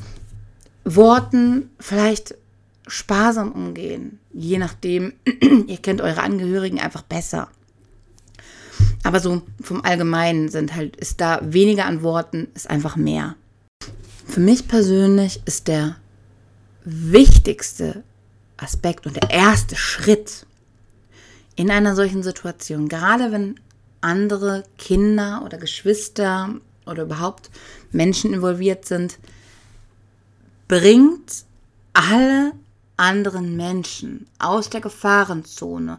Worten 0.85 1.71
vielleicht 1.79 2.35
sparsam 2.87 3.53
umgehen, 3.53 4.19
je 4.33 4.59
nachdem, 4.59 5.13
ihr 5.67 5.77
kennt 5.79 6.01
eure 6.01 6.23
Angehörigen 6.23 6.81
einfach 6.81 7.03
besser. 7.03 7.49
Aber 9.03 9.21
so 9.21 9.43
vom 9.63 9.83
Allgemeinen 9.85 10.49
sind 10.49 10.75
halt, 10.75 10.97
ist 10.97 11.21
da 11.21 11.41
weniger 11.43 11.87
an 11.87 12.03
Worten, 12.03 12.49
ist 12.55 12.69
einfach 12.69 12.97
mehr. 12.97 13.35
Für 14.27 14.41
mich 14.41 14.69
persönlich 14.69 15.41
ist 15.47 15.69
der 15.69 15.97
wichtigste 16.85 18.03
Aspekt 18.57 19.07
und 19.07 19.17
der 19.17 19.31
erste 19.31 19.77
Schritt 19.77 20.47
in 21.57 21.71
einer 21.71 21.95
solchen 21.95 22.23
Situation, 22.23 22.89
gerade 22.89 23.33
wenn 23.33 23.59
andere 24.01 24.65
Kinder 24.79 25.43
oder 25.45 25.59
Geschwister 25.59 26.55
oder 26.87 27.03
überhaupt 27.03 27.51
Menschen 27.93 28.33
involviert 28.33 28.85
sind, 28.87 29.19
bringt 30.69 31.45
alle 31.93 32.53
anderen 32.97 33.57
Menschen 33.57 34.27
aus 34.39 34.71
der 34.71 34.81
Gefahrenzone 34.81 35.99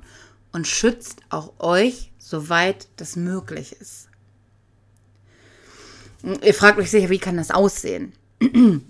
und 0.51 0.67
schützt 0.67 1.21
auch 1.29 1.53
euch, 1.59 2.10
soweit 2.31 2.87
das 2.95 3.17
möglich 3.17 3.75
ist. 3.79 4.07
Ihr 6.23 6.53
fragt 6.53 6.79
euch 6.79 6.89
sicher, 6.89 7.09
wie 7.09 7.19
kann 7.19 7.37
das 7.37 7.51
aussehen? 7.51 8.13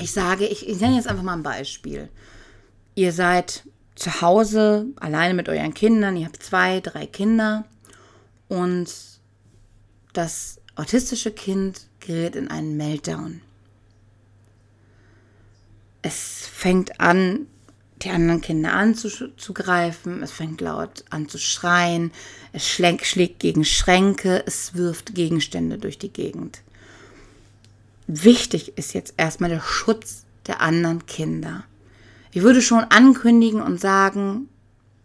Ich 0.00 0.10
sage, 0.10 0.44
ich, 0.44 0.68
ich 0.68 0.80
nenne 0.80 0.96
jetzt 0.96 1.06
einfach 1.06 1.22
mal 1.22 1.34
ein 1.34 1.44
Beispiel. 1.44 2.08
Ihr 2.96 3.12
seid 3.12 3.62
zu 3.94 4.20
Hause 4.22 4.86
alleine 4.96 5.34
mit 5.34 5.48
euren 5.48 5.72
Kindern, 5.72 6.16
ihr 6.16 6.26
habt 6.26 6.42
zwei, 6.42 6.80
drei 6.80 7.06
Kinder 7.06 7.64
und 8.48 8.92
das 10.14 10.60
autistische 10.74 11.30
Kind 11.30 11.86
gerät 12.00 12.34
in 12.34 12.48
einen 12.48 12.76
Meltdown. 12.76 13.40
Es 16.02 16.48
fängt 16.52 16.98
an, 16.98 17.46
die 18.04 18.10
anderen 18.10 18.40
Kinder 18.40 18.72
anzugreifen, 18.72 20.22
es 20.22 20.32
fängt 20.32 20.60
laut 20.60 21.04
an 21.10 21.28
zu 21.28 21.38
schreien, 21.38 22.12
es 22.52 22.68
schlägt 22.68 23.40
gegen 23.40 23.64
Schränke, 23.64 24.44
es 24.46 24.74
wirft 24.74 25.14
Gegenstände 25.14 25.78
durch 25.78 25.98
die 25.98 26.12
Gegend. 26.12 26.60
Wichtig 28.06 28.76
ist 28.76 28.94
jetzt 28.94 29.14
erstmal 29.16 29.50
der 29.50 29.62
Schutz 29.62 30.24
der 30.46 30.60
anderen 30.60 31.06
Kinder. 31.06 31.64
Ich 32.32 32.42
würde 32.42 32.60
schon 32.60 32.84
ankündigen 32.84 33.62
und 33.62 33.80
sagen, 33.80 34.48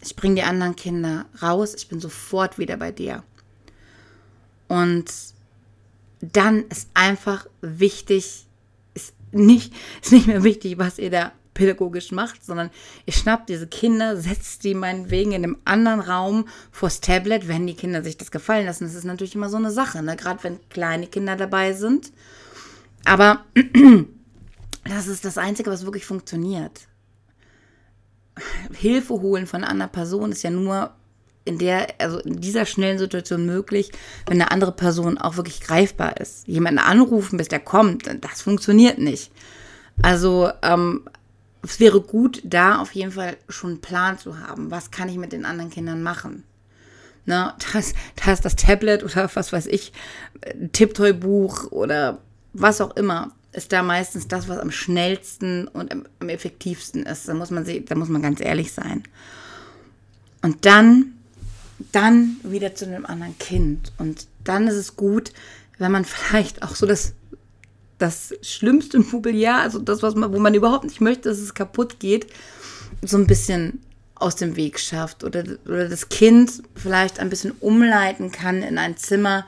ich 0.01 0.15
bringe 0.15 0.35
die 0.35 0.43
anderen 0.43 0.75
Kinder 0.75 1.25
raus, 1.41 1.73
ich 1.75 1.87
bin 1.87 1.99
sofort 1.99 2.57
wieder 2.57 2.77
bei 2.77 2.91
dir. 2.91 3.23
Und 4.67 5.11
dann 6.21 6.65
ist 6.67 6.89
einfach 6.93 7.47
wichtig, 7.61 8.45
ist 8.93 9.13
nicht, 9.31 9.73
ist 10.01 10.11
nicht 10.11 10.27
mehr 10.27 10.43
wichtig, 10.43 10.77
was 10.77 10.99
ihr 10.99 11.11
da 11.11 11.31
pädagogisch 11.59 12.13
macht, 12.13 12.45
sondern 12.45 12.69
ihr 13.05 13.11
schnappt 13.11 13.49
diese 13.49 13.67
Kinder, 13.67 14.15
setzt 14.15 14.63
die 14.63 14.73
meinetwegen 14.73 15.33
in 15.33 15.43
einem 15.43 15.57
anderen 15.65 15.99
Raum 15.99 16.47
vors 16.71 17.01
Tablet, 17.01 17.49
wenn 17.49 17.67
die 17.67 17.73
Kinder 17.73 18.01
sich 18.01 18.17
das 18.17 18.31
gefallen 18.31 18.65
lassen. 18.65 18.85
Das 18.85 18.95
ist 18.95 19.03
natürlich 19.03 19.35
immer 19.35 19.49
so 19.49 19.57
eine 19.57 19.69
Sache, 19.69 20.01
ne? 20.01 20.15
gerade 20.15 20.41
wenn 20.45 20.69
kleine 20.69 21.07
Kinder 21.07 21.35
dabei 21.35 21.73
sind. 21.73 22.13
Aber 23.03 23.43
das 24.85 25.07
ist 25.07 25.25
das 25.25 25.37
Einzige, 25.37 25.69
was 25.69 25.83
wirklich 25.83 26.05
funktioniert. 26.05 26.87
Hilfe 28.73 29.15
holen 29.15 29.45
von 29.45 29.65
einer 29.65 29.89
Person 29.89 30.31
ist 30.31 30.43
ja 30.43 30.51
nur 30.51 30.91
in 31.43 31.57
der, 31.57 31.87
also 31.97 32.19
in 32.19 32.39
dieser 32.39 32.65
schnellen 32.65 32.99
Situation 32.99 33.45
möglich, 33.45 33.91
wenn 34.27 34.41
eine 34.41 34.51
andere 34.51 34.71
Person 34.71 35.17
auch 35.17 35.35
wirklich 35.35 35.59
greifbar 35.59 36.21
ist. 36.21 36.47
Jemanden 36.47 36.79
anrufen, 36.79 37.35
bis 37.35 37.49
der 37.49 37.59
kommt, 37.59 38.09
das 38.21 38.41
funktioniert 38.41 38.97
nicht. 38.97 39.29
Also 40.01 40.51
ähm, 40.61 41.03
es 41.61 41.79
wäre 41.79 42.01
gut, 42.01 42.41
da 42.43 42.79
auf 42.79 42.93
jeden 42.93 43.11
Fall 43.11 43.37
schon 43.49 43.71
einen 43.71 43.81
Plan 43.81 44.17
zu 44.17 44.39
haben. 44.39 44.71
Was 44.71 44.91
kann 44.91 45.09
ich 45.09 45.17
mit 45.17 45.33
den 45.33 45.45
anderen 45.45 45.69
Kindern 45.69 46.01
machen? 46.01 46.43
Ne, 47.25 47.53
das, 47.73 47.93
das 48.25 48.41
das 48.41 48.55
Tablet 48.55 49.03
oder 49.03 49.29
was 49.33 49.53
weiß 49.53 49.67
ich, 49.67 49.93
Tipptoy-Buch 50.71 51.71
oder 51.71 52.19
was 52.53 52.81
auch 52.81 52.95
immer, 52.95 53.31
ist 53.51 53.71
da 53.71 53.83
meistens 53.83 54.27
das, 54.27 54.47
was 54.47 54.57
am 54.57 54.71
schnellsten 54.71 55.67
und 55.67 55.91
am, 55.91 56.05
am 56.19 56.29
effektivsten 56.29 57.03
ist. 57.03 57.27
Da 57.27 57.33
muss 57.33 57.51
man, 57.51 57.65
da 57.85 57.95
muss 57.95 58.09
man 58.09 58.21
ganz 58.21 58.39
ehrlich 58.41 58.73
sein. 58.73 59.03
Und 60.41 60.65
dann 60.65 61.13
dann 61.91 62.37
wieder 62.43 62.75
zu 62.75 62.85
einem 62.85 63.05
anderen 63.05 63.37
Kind. 63.37 63.91
Und 63.97 64.27
dann 64.43 64.67
ist 64.67 64.75
es 64.75 64.95
gut, 64.95 65.31
wenn 65.77 65.91
man 65.91 66.05
vielleicht 66.05 66.63
auch 66.63 66.75
so 66.75 66.85
das, 66.85 67.13
das 67.99 68.33
schlimmste 68.41 68.99
Mobiliar, 68.99 69.61
also 69.61 69.79
das, 69.79 70.01
was 70.01 70.15
man, 70.15 70.33
wo 70.33 70.39
man 70.39 70.53
überhaupt 70.53 70.85
nicht 70.85 71.01
möchte, 71.01 71.29
dass 71.29 71.37
es 71.37 71.53
kaputt 71.53 71.99
geht, 71.99 72.27
so 73.01 73.17
ein 73.17 73.27
bisschen 73.27 73.81
aus 74.15 74.35
dem 74.35 74.55
Weg 74.55 74.79
schafft 74.79 75.23
oder, 75.23 75.43
oder 75.65 75.87
das 75.87 76.09
Kind 76.09 76.63
vielleicht 76.75 77.19
ein 77.19 77.29
bisschen 77.29 77.51
umleiten 77.59 78.31
kann 78.31 78.63
in 78.63 78.77
ein 78.77 78.97
Zimmer, 78.97 79.45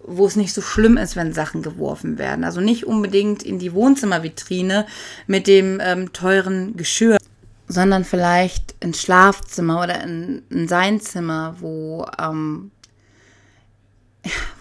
wo 0.00 0.26
es 0.26 0.36
nicht 0.36 0.54
so 0.54 0.62
schlimm 0.62 0.96
ist, 0.96 1.16
wenn 1.16 1.32
Sachen 1.32 1.62
geworfen 1.62 2.16
werden. 2.16 2.44
Also 2.44 2.60
nicht 2.60 2.86
unbedingt 2.86 3.42
in 3.42 3.58
die 3.58 3.74
Wohnzimmervitrine 3.74 4.86
mit 5.26 5.46
dem 5.46 5.80
ähm, 5.82 6.12
teuren 6.12 6.76
Geschirr 6.76 7.18
sondern 7.68 8.04
vielleicht 8.04 8.74
ins 8.80 9.02
Schlafzimmer 9.02 9.82
oder 9.82 10.02
in, 10.02 10.42
in 10.50 10.68
sein 10.68 11.00
Zimmer, 11.00 11.56
wo, 11.58 12.06
ähm, 12.18 12.70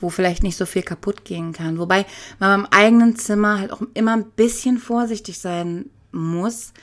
wo 0.01 0.09
vielleicht 0.09 0.43
nicht 0.43 0.57
so 0.57 0.65
viel 0.65 0.83
kaputt 0.83 1.25
gehen 1.25 1.53
kann. 1.53 1.79
Wobei 1.79 2.05
man 2.39 2.63
beim 2.63 2.67
eigenen 2.71 3.15
Zimmer 3.15 3.59
halt 3.59 3.71
auch 3.71 3.81
immer 3.93 4.13
ein 4.13 4.31
bisschen 4.31 4.77
vorsichtig 4.77 5.39
sein 5.39 5.89
muss, 6.11 6.73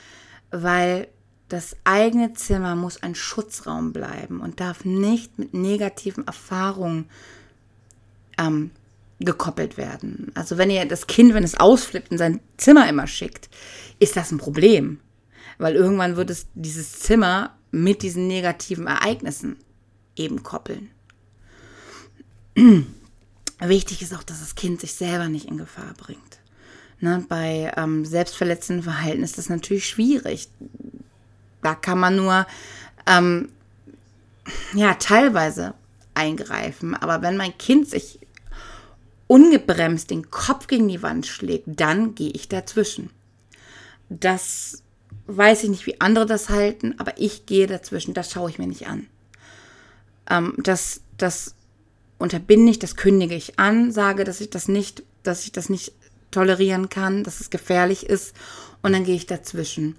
weil 0.51 1.07
das 1.49 1.75
eigene 1.83 2.33
Zimmer 2.33 2.75
muss 2.75 3.03
ein 3.03 3.15
Schutzraum 3.15 3.93
bleiben 3.93 4.39
und 4.39 4.59
darf 4.59 4.85
nicht 4.85 5.37
mit 5.37 5.53
negativen 5.53 6.25
Erfahrungen 6.25 7.05
ähm, 8.37 8.71
gekoppelt 9.19 9.77
werden. 9.77 10.31
Also 10.33 10.57
wenn 10.57 10.69
ihr 10.69 10.85
das 10.85 11.07
Kind, 11.07 11.33
wenn 11.33 11.43
es 11.43 11.59
ausflippt, 11.59 12.11
in 12.11 12.17
sein 12.17 12.39
Zimmer 12.57 12.89
immer 12.89 13.07
schickt, 13.07 13.49
ist 13.99 14.15
das 14.15 14.31
ein 14.31 14.37
Problem. 14.37 14.99
Weil 15.57 15.75
irgendwann 15.75 16.15
wird 16.15 16.29
es 16.29 16.47
dieses 16.55 16.99
Zimmer 16.99 17.55
mit 17.71 18.01
diesen 18.01 18.27
negativen 18.27 18.87
Ereignissen 18.87 19.57
eben 20.15 20.43
koppeln. 20.43 20.89
Wichtig 23.59 24.01
ist 24.01 24.13
auch, 24.13 24.23
dass 24.23 24.39
das 24.39 24.55
Kind 24.55 24.81
sich 24.81 24.93
selber 24.93 25.29
nicht 25.29 25.45
in 25.45 25.57
Gefahr 25.57 25.93
bringt. 25.97 26.39
Ne, 26.99 27.25
bei 27.27 27.71
ähm, 27.75 28.05
selbstverletzenden 28.05 28.83
Verhalten 28.83 29.23
ist 29.23 29.37
das 29.37 29.49
natürlich 29.49 29.87
schwierig. 29.87 30.47
Da 31.61 31.75
kann 31.75 31.99
man 31.99 32.15
nur 32.15 32.47
ähm, 33.05 33.49
ja 34.73 34.93
teilweise 34.95 35.73
eingreifen. 36.13 36.95
Aber 36.95 37.21
wenn 37.21 37.37
mein 37.37 37.57
Kind 37.57 37.89
sich 37.89 38.19
ungebremst 39.27 40.11
den 40.11 40.29
Kopf 40.29 40.67
gegen 40.67 40.87
die 40.87 41.01
Wand 41.01 41.25
schlägt, 41.25 41.65
dann 41.67 42.15
gehe 42.15 42.31
ich 42.31 42.49
dazwischen. 42.49 43.09
Das 44.09 44.83
weiß 45.27 45.63
ich 45.63 45.69
nicht, 45.69 45.85
wie 45.87 46.01
andere 46.01 46.25
das 46.25 46.49
halten, 46.49 46.95
aber 46.99 47.17
ich 47.17 47.45
gehe 47.45 47.67
dazwischen. 47.67 48.13
Das 48.13 48.31
schaue 48.31 48.49
ich 48.49 48.59
mir 48.59 48.67
nicht 48.67 48.87
an. 48.87 49.07
Ähm, 50.29 50.53
das, 50.57 51.01
das 51.17 51.55
unterbinde 52.23 52.71
ich, 52.71 52.79
das 52.79 52.95
kündige 52.95 53.35
ich 53.35 53.59
an, 53.59 53.91
sage, 53.91 54.23
dass 54.23 54.41
ich 54.41 54.49
das 54.49 54.67
nicht, 54.67 55.03
dass 55.23 55.43
ich 55.43 55.51
das 55.51 55.69
nicht 55.69 55.91
tolerieren 56.31 56.89
kann, 56.89 57.23
dass 57.23 57.41
es 57.41 57.49
gefährlich 57.49 58.07
ist 58.07 58.33
und 58.81 58.93
dann 58.93 59.03
gehe 59.03 59.15
ich 59.15 59.27
dazwischen. 59.27 59.95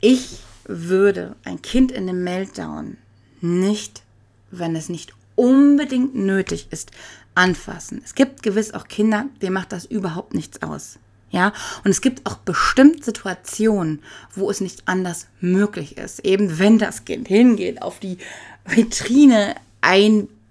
Ich 0.00 0.40
würde 0.66 1.36
ein 1.44 1.62
Kind 1.62 1.92
in 1.92 2.08
dem 2.08 2.24
Meltdown 2.24 2.98
nicht, 3.40 4.02
wenn 4.50 4.74
es 4.74 4.88
nicht 4.88 5.14
unbedingt 5.36 6.16
nötig 6.16 6.66
ist, 6.70 6.90
anfassen. 7.36 8.02
Es 8.04 8.14
gibt 8.14 8.42
gewiss 8.42 8.74
auch 8.74 8.88
Kinder, 8.88 9.26
denen 9.40 9.54
macht 9.54 9.72
das 9.72 9.84
überhaupt 9.84 10.34
nichts 10.34 10.62
aus. 10.62 10.98
Ja, 11.30 11.52
und 11.84 11.90
es 11.90 12.00
gibt 12.00 12.26
auch 12.26 12.36
bestimmt 12.36 13.04
Situationen, 13.04 14.02
wo 14.34 14.50
es 14.50 14.60
nicht 14.60 14.82
anders 14.86 15.26
möglich 15.40 15.96
ist. 15.96 16.24
Eben 16.24 16.58
wenn 16.58 16.78
das 16.78 17.04
Kind 17.04 17.28
hingeht, 17.28 17.82
auf 17.82 18.00
die 18.00 18.18
Vitrine 18.64 19.54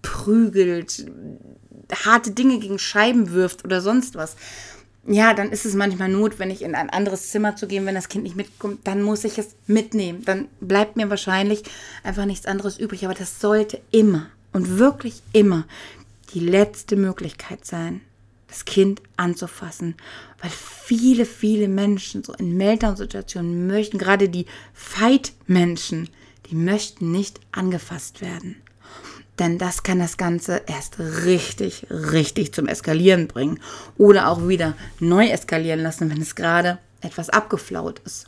einprügelt, 0.06 1.06
harte 2.06 2.32
Dinge 2.32 2.60
gegen 2.60 2.80
Scheiben 2.80 3.32
wirft 3.32 3.66
oder 3.66 3.82
sonst 3.82 4.16
was. 4.16 4.36
Ja, 5.08 5.36
dann 5.36 5.52
ist 5.52 5.66
es 5.66 5.76
manchmal 5.76 6.10
notwendig, 6.10 6.64
in 6.64 6.74
ein 6.74 6.90
anderes 6.90 7.30
Zimmer 7.30 7.56
zu 7.56 7.68
gehen, 7.68 7.86
wenn 7.86 7.94
das 7.94 8.10
Kind 8.10 8.24
nicht 8.24 8.36
mitkommt. 8.36 8.88
Dann 8.88 9.04
muss 9.04 9.24
ich 9.24 9.38
es 9.38 9.50
mitnehmen. 9.68 10.26
Dann 10.26 10.48
bleibt 10.62 10.96
mir 10.96 11.12
wahrscheinlich 11.12 11.62
einfach 12.04 12.26
nichts 12.26 12.48
anderes 12.48 12.80
übrig. 12.80 13.06
Aber 13.06 13.14
das 13.14 13.40
sollte 13.40 13.80
immer 13.92 14.28
und 14.52 14.80
wirklich 14.80 15.22
immer 15.32 15.66
die 16.34 16.40
letzte 16.40 16.96
Möglichkeit 16.96 17.66
sein, 17.66 18.02
das 18.48 18.66
Kind 18.66 19.00
anzufassen. 19.16 19.94
Weil 20.42 20.50
viele, 20.50 21.26
viele 21.26 21.68
Menschen 21.68 22.24
so 22.24 22.34
in 22.34 22.58
Meltdown-Situationen 22.58 23.68
möchten, 23.68 24.00
gerade 24.00 24.28
die 24.28 24.48
Fight-Menschen, 24.74 26.10
die 26.50 26.56
möchten 26.56 27.12
nicht 27.12 27.40
angefasst 27.52 28.22
werden. 28.22 28.56
Denn 29.40 29.58
das 29.58 29.84
kann 29.84 30.00
das 30.00 30.18
Ganze 30.18 30.62
erst 30.66 30.98
richtig, 31.00 31.88
richtig 31.90 32.54
zum 32.54 32.68
Eskalieren 32.68 33.28
bringen. 33.28 33.60
Oder 33.98 34.30
auch 34.30 34.48
wieder 34.48 34.76
neu 35.00 35.28
eskalieren 35.28 35.82
lassen, 35.82 36.10
wenn 36.10 36.22
es 36.22 36.36
gerade 36.36 36.78
etwas 37.02 37.30
abgeflaut 37.30 38.02
ist. 38.06 38.28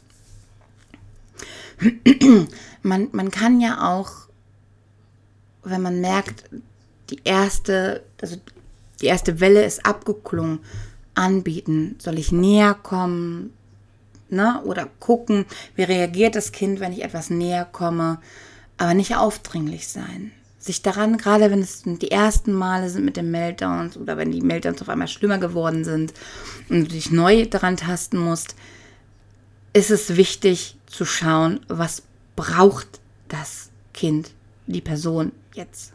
man, 2.81 3.07
man 3.11 3.31
kann 3.31 3.61
ja 3.61 3.95
auch, 3.95 4.11
wenn 5.63 5.81
man 5.81 6.01
merkt, 6.01 6.43
die 7.09 7.21
erste, 7.23 8.03
also 8.21 8.37
die 9.01 9.05
erste 9.05 9.39
Welle 9.39 9.63
ist 9.63 9.85
abgeklungen, 9.85 10.59
anbieten. 11.15 11.95
Soll 11.99 12.19
ich 12.19 12.31
näher 12.31 12.73
kommen? 12.73 13.53
Ne? 14.29 14.61
Oder 14.65 14.89
gucken, 14.99 15.45
wie 15.75 15.83
reagiert 15.83 16.35
das 16.35 16.51
Kind, 16.51 16.79
wenn 16.79 16.91
ich 16.91 17.03
etwas 17.03 17.29
näher 17.29 17.65
komme, 17.65 18.19
aber 18.77 18.93
nicht 18.93 19.15
aufdringlich 19.15 19.87
sein. 19.87 20.31
Sich 20.67 20.81
daran, 20.81 21.17
gerade 21.17 21.49
wenn 21.49 21.61
es 21.61 21.83
die 21.85 22.11
ersten 22.11 22.51
Male 22.51 22.89
sind 22.89 23.05
mit 23.05 23.15
den 23.15 23.31
Meltdowns 23.31 23.95
oder 23.95 24.17
wenn 24.17 24.31
die 24.33 24.41
Meltdowns 24.41 24.81
auf 24.81 24.89
einmal 24.89 25.07
schlimmer 25.07 25.37
geworden 25.37 25.85
sind 25.85 26.13
und 26.67 26.81
du 26.81 26.87
dich 26.89 27.09
neu 27.09 27.45
daran 27.45 27.77
tasten 27.77 28.17
musst, 28.17 28.53
ist 29.71 29.91
es 29.91 30.17
wichtig 30.17 30.75
zu 30.85 31.05
schauen, 31.05 31.61
was 31.69 32.03
braucht 32.35 32.99
das 33.29 33.69
Kind, 33.93 34.31
die 34.65 34.81
Person 34.81 35.31
jetzt. 35.53 35.93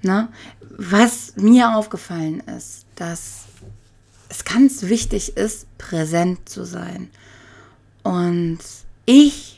Ne? 0.00 0.28
Was 0.70 1.36
mir 1.36 1.76
aufgefallen 1.76 2.40
ist, 2.40 2.86
dass 2.94 3.44
es 4.30 4.46
ganz 4.46 4.84
wichtig 4.84 5.36
ist, 5.36 5.66
präsent 5.76 6.48
zu 6.48 6.64
sein. 6.64 7.10
Und 8.02 8.60
ich 9.04 9.53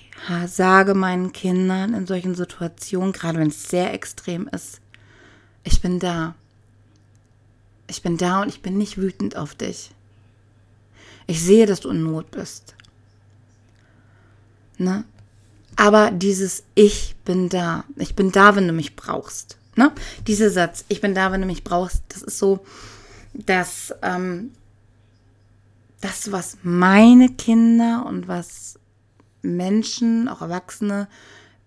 sage 0.47 0.95
meinen 0.95 1.33
Kindern 1.33 1.95
in 1.95 2.07
solchen 2.07 2.35
Situationen, 2.35 3.13
gerade 3.13 3.39
wenn 3.39 3.49
es 3.49 3.69
sehr 3.69 3.93
extrem 3.93 4.49
ist, 4.49 4.81
ich 5.65 5.81
bin 5.81 5.99
da. 5.99 6.35
Ich 7.89 8.03
bin 8.03 8.17
da 8.17 8.43
und 8.43 8.49
ich 8.49 8.63
bin 8.63 8.79
nicht 8.79 8.99
wütend 8.99 9.37
auf 9.37 9.55
dich. 9.55 9.91
Ich 11.27 11.43
sehe, 11.43 11.67
dass 11.67 11.81
du 11.81 11.91
in 11.91 12.03
Not 12.03 12.31
bist. 12.31 12.75
Ne? 14.79 15.05
Aber 15.77 16.11
dieses 16.11 16.65
Ich 16.75 17.17
bin 17.25 17.49
da. 17.49 17.85
Ich 17.97 18.15
bin 18.15 18.33
da, 18.33 18.57
wenn 18.57 18.67
du 18.67 18.73
mich 18.73 18.97
brauchst. 18.97 19.59
Ne? 19.77 19.93
Dieser 20.27 20.51
Satz, 20.51 20.85
ich 20.89 21.01
bin 21.01 21.15
da, 21.15 21.33
wenn 21.33 21.41
du 21.41 21.47
mich 21.47 21.65
brauchst, 21.65 22.03
das 22.09 22.23
ist 22.23 22.39
so, 22.39 22.65
dass 23.35 23.95
ähm, 24.03 24.53
das, 26.01 26.33
was 26.33 26.59
meine 26.63 27.29
Kinder 27.29 28.05
und 28.07 28.29
was 28.29 28.79
Menschen, 29.47 30.29
auch 30.29 30.43
Erwachsene, 30.43 31.09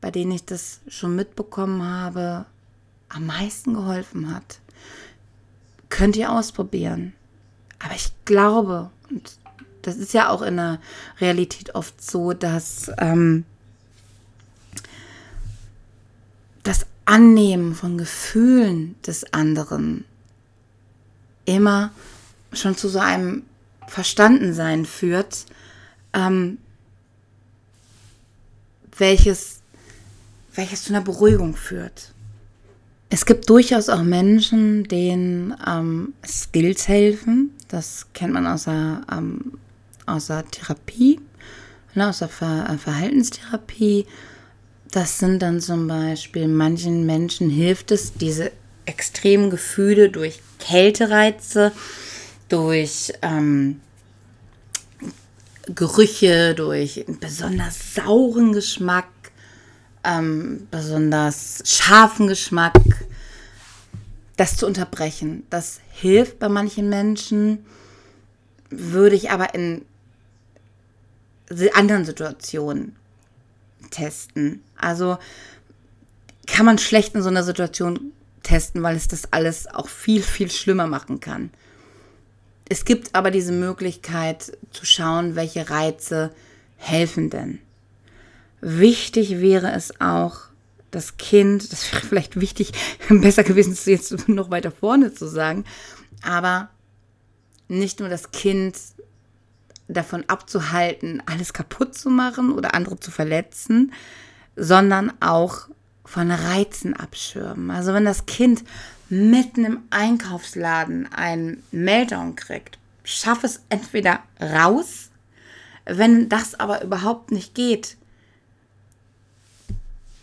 bei 0.02 0.12
denen 0.12 0.32
ich 0.32 0.46
das 0.46 0.80
schon 0.88 1.16
mitbekommen 1.16 1.84
habe, 1.84 2.46
am 3.10 3.26
meisten 3.26 3.74
geholfen 3.74 4.34
hat. 4.34 4.60
Könnt 5.90 6.16
ihr 6.16 6.32
ausprobieren. 6.32 7.14
Aber 7.80 7.96
ich 7.96 8.12
glaube, 8.26 8.92
und 9.10 9.38
das 9.82 9.98
ist 9.98 10.14
ja 10.14 10.30
auch 10.30 10.42
in 10.42 10.58
der 10.58 10.80
Realität 11.20 11.76
oft 11.76 12.04
so, 12.04 12.34
dass 12.34 12.92
ähm, 12.98 13.46
das 16.64 16.86
Annehmen 17.06 17.74
von 17.74 17.98
Gefühlen 17.98 18.96
des 19.06 19.34
anderen 19.34 20.06
immer 21.46 21.92
schon 22.54 22.78
zu 22.78 22.88
so 22.90 23.00
einem 23.00 23.44
Verstandensein 23.88 24.86
führt, 24.86 25.46
ähm, 26.14 26.60
welches, 29.00 29.62
welches 30.54 30.84
zu 30.84 30.94
einer 30.94 31.04
Beruhigung 31.04 31.56
führt. 31.56 32.14
Es 33.10 33.26
gibt 33.26 33.50
durchaus 33.50 33.90
auch 33.90 34.04
Menschen, 34.04 34.84
denen 34.84 35.56
ähm, 35.68 36.14
Skills 36.26 36.88
helfen. 36.88 37.52
Das 37.68 38.08
kennt 38.14 38.34
man 38.34 38.46
aus 38.46 38.66
der, 38.66 39.02
ähm, 39.12 39.54
aus 40.06 40.28
der 40.28 40.46
Therapie, 40.46 41.20
ne, 41.96 42.10
aus 42.10 42.20
der 42.20 42.30
Ver 42.30 42.70
äh, 42.70 42.78
Verhaltenstherapie 42.78 44.06
das 44.92 45.20
sind 45.20 45.40
dann 45.42 45.62
zum 45.62 45.88
Beispiel, 45.88 46.48
manchen 46.48 47.06
Menschen 47.06 47.50
hilft 47.50 47.92
es, 47.92 48.14
diese 48.14 48.52
extremen 48.86 49.50
Gefühle 49.50 50.10
durch 50.10 50.40
Kältereize, 50.58 51.72
durch 52.50 53.14
ähm, 53.22 53.82
Gerüche, 55.76 56.56
durch 56.56 57.06
einen 57.08 57.20
besonders 57.20 57.96
sauren 57.96 58.54
Geschmack, 58.54 59.08
ähm, 60.04 60.68
besonders 60.72 61.62
scharfen 61.66 62.28
Geschmack, 62.28 62.74
das 64.38 64.58
zu 64.58 64.66
unterbrechen. 64.66 65.46
Das 65.50 65.80
hilft 65.92 66.40
bei 66.40 66.50
manchen 66.50 66.90
Menschen, 66.90 67.66
würde 68.70 69.16
ich 69.16 69.32
aber 69.32 69.54
in 69.54 69.86
anderen 71.74 72.06
Situationen 72.06 72.96
testen. 73.92 74.64
Also 74.78 75.18
kann 76.48 76.66
man 76.66 76.78
schlecht 76.78 77.16
in 77.16 77.22
so 77.22 77.30
einer 77.30 77.44
Situation 77.44 78.12
testen, 78.44 78.82
weil 78.82 78.96
es 78.96 79.08
das 79.08 79.32
alles 79.34 79.68
auch 79.68 79.88
viel, 79.88 80.22
viel 80.22 80.50
schlimmer 80.50 80.88
machen 80.88 81.20
kann. 81.20 81.52
Es 82.70 82.86
gibt 82.86 83.16
aber 83.16 83.32
diese 83.32 83.52
Möglichkeit 83.52 84.58
zu 84.72 84.86
schauen, 84.86 85.36
welche 85.36 85.70
Reize 85.70 86.32
helfen 86.78 87.32
denn. 87.32 87.60
Wichtig 88.62 89.42
wäre 89.42 89.72
es 89.72 90.00
auch, 90.00 90.42
das 90.92 91.18
Kind, 91.18 91.72
das 91.72 91.92
wäre 91.92 92.06
vielleicht 92.06 92.40
wichtig, 92.40 92.72
besser 93.10 93.44
gewesen, 93.44 93.74
es 93.74 93.86
jetzt 93.86 94.28
noch 94.30 94.50
weiter 94.52 94.72
vorne 94.72 95.14
zu 95.14 95.28
sagen, 95.28 95.66
aber 96.22 96.70
nicht 97.68 98.00
nur 98.00 98.10
das 98.10 98.32
Kind 98.32 98.78
davon 99.88 100.24
abzuhalten, 100.28 101.24
alles 101.26 101.54
kaputt 101.54 101.96
zu 101.96 102.10
machen 102.10 102.52
oder 102.52 102.76
andere 102.76 103.00
zu 103.00 103.12
verletzen, 103.12 103.94
sondern 104.56 105.12
auch 105.22 105.69
von 106.10 106.32
Reizen 106.32 106.96
abschirmen. 106.96 107.70
Also 107.70 107.94
wenn 107.94 108.04
das 108.04 108.26
Kind 108.26 108.64
mitten 109.10 109.64
im 109.64 109.82
Einkaufsladen 109.92 111.08
einen 111.14 111.62
Meltdown 111.72 112.36
kriegt, 112.36 112.80
schaff 113.04 113.44
es 113.44 113.62
entweder 113.70 114.24
raus, 114.42 115.12
wenn 115.86 116.28
das 116.28 116.60
aber 116.60 116.84
überhaupt 116.84 117.32
nicht 117.32 117.54
geht, 117.54 117.96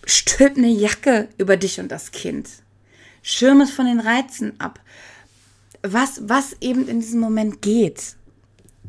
stülp 0.05 0.57
eine 0.57 0.71
Jacke 0.71 1.29
über 1.39 1.57
dich 1.57 1.79
und 1.79 1.93
das 1.93 2.11
Kind. 2.11 2.49
Schirm 3.23 3.61
es 3.61 3.71
von 3.71 3.87
den 3.87 4.01
Reizen 4.01 4.59
ab. 4.59 4.81
Was, 5.83 6.21
was 6.25 6.57
eben 6.61 6.89
in 6.89 6.99
diesem 6.99 7.21
Moment 7.21 7.63
geht. 7.63 8.17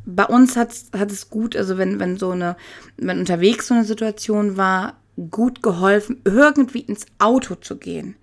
Bei 0.03 0.25
uns 0.25 0.55
hat, 0.55 0.71
es 1.11 1.29
gut, 1.29 1.55
also 1.55 1.77
wenn, 1.77 1.99
wenn 1.99 2.17
so 2.17 2.31
eine, 2.31 2.57
wenn 2.97 3.19
unterwegs 3.19 3.67
so 3.67 3.75
eine 3.75 3.85
Situation 3.85 4.57
war, 4.57 4.95
gut 5.17 5.63
geholfen, 5.63 6.21
irgendwie 6.23 6.81
ins 6.81 7.05
Auto 7.19 7.55
zu 7.55 7.77
gehen. 7.77 8.15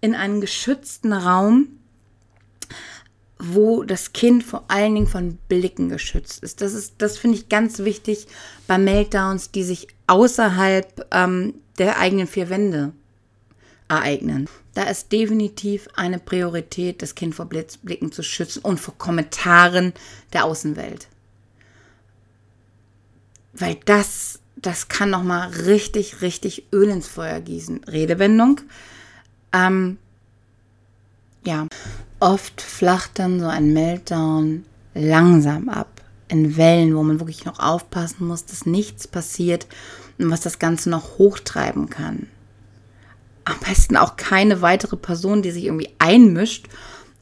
In 0.00 0.14
einen 0.14 0.40
geschützten 0.40 1.12
Raum, 1.12 1.68
wo 3.38 3.82
das 3.84 4.12
Kind 4.12 4.44
vor 4.44 4.64
allen 4.68 4.94
Dingen 4.94 5.06
von 5.06 5.38
Blicken 5.48 5.88
geschützt 5.88 6.42
ist. 6.42 6.60
Das 6.60 6.74
ist, 6.74 6.94
das 6.98 7.16
finde 7.18 7.38
ich 7.38 7.48
ganz 7.48 7.78
wichtig 7.80 8.26
bei 8.66 8.76
Meltdowns, 8.76 9.50
die 9.50 9.64
sich 9.64 9.88
außerhalb 10.06 11.06
ähm, 11.10 11.54
der 11.78 11.98
eigenen 11.98 12.26
vier 12.26 12.50
Wände 12.50 12.92
ereignen. 13.88 14.48
Da 14.74 14.84
ist 14.84 15.10
definitiv 15.10 15.88
eine 15.94 16.18
Priorität, 16.18 17.02
das 17.02 17.14
Kind 17.14 17.34
vor 17.34 17.46
Blitzblicken 17.46 18.12
zu 18.12 18.22
schützen 18.22 18.60
und 18.60 18.78
vor 18.78 18.96
Kommentaren 18.98 19.92
der 20.32 20.44
Außenwelt. 20.44 21.08
Weil 23.52 23.76
das, 23.86 24.39
das 24.62 24.88
kann 24.88 25.10
nochmal 25.10 25.48
richtig, 25.48 26.22
richtig 26.22 26.64
Öl 26.72 26.88
ins 26.88 27.08
Feuer 27.08 27.40
gießen. 27.40 27.84
Redewendung. 27.84 28.60
Ähm, 29.52 29.98
ja, 31.44 31.66
oft 32.18 32.60
flacht 32.60 33.18
dann 33.18 33.40
so 33.40 33.46
ein 33.46 33.72
Meltdown 33.72 34.64
langsam 34.94 35.68
ab. 35.68 35.88
In 36.28 36.56
Wellen, 36.56 36.94
wo 36.94 37.02
man 37.02 37.18
wirklich 37.18 37.44
noch 37.44 37.58
aufpassen 37.58 38.26
muss, 38.26 38.44
dass 38.46 38.66
nichts 38.66 39.08
passiert 39.08 39.66
und 40.18 40.30
was 40.30 40.42
das 40.42 40.58
Ganze 40.58 40.88
noch 40.90 41.18
hochtreiben 41.18 41.90
kann. 41.90 42.28
Am 43.44 43.58
besten 43.58 43.96
auch 43.96 44.16
keine 44.16 44.62
weitere 44.62 44.96
Person, 44.96 45.42
die 45.42 45.50
sich 45.50 45.64
irgendwie 45.64 45.90
einmischt 45.98 46.68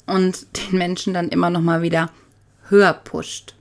und 0.04 0.46
den 0.58 0.76
Menschen 0.76 1.14
dann 1.14 1.28
immer 1.28 1.48
noch 1.48 1.62
mal 1.62 1.80
wieder 1.80 2.10
höher 2.68 2.92
pusht. 2.92 3.54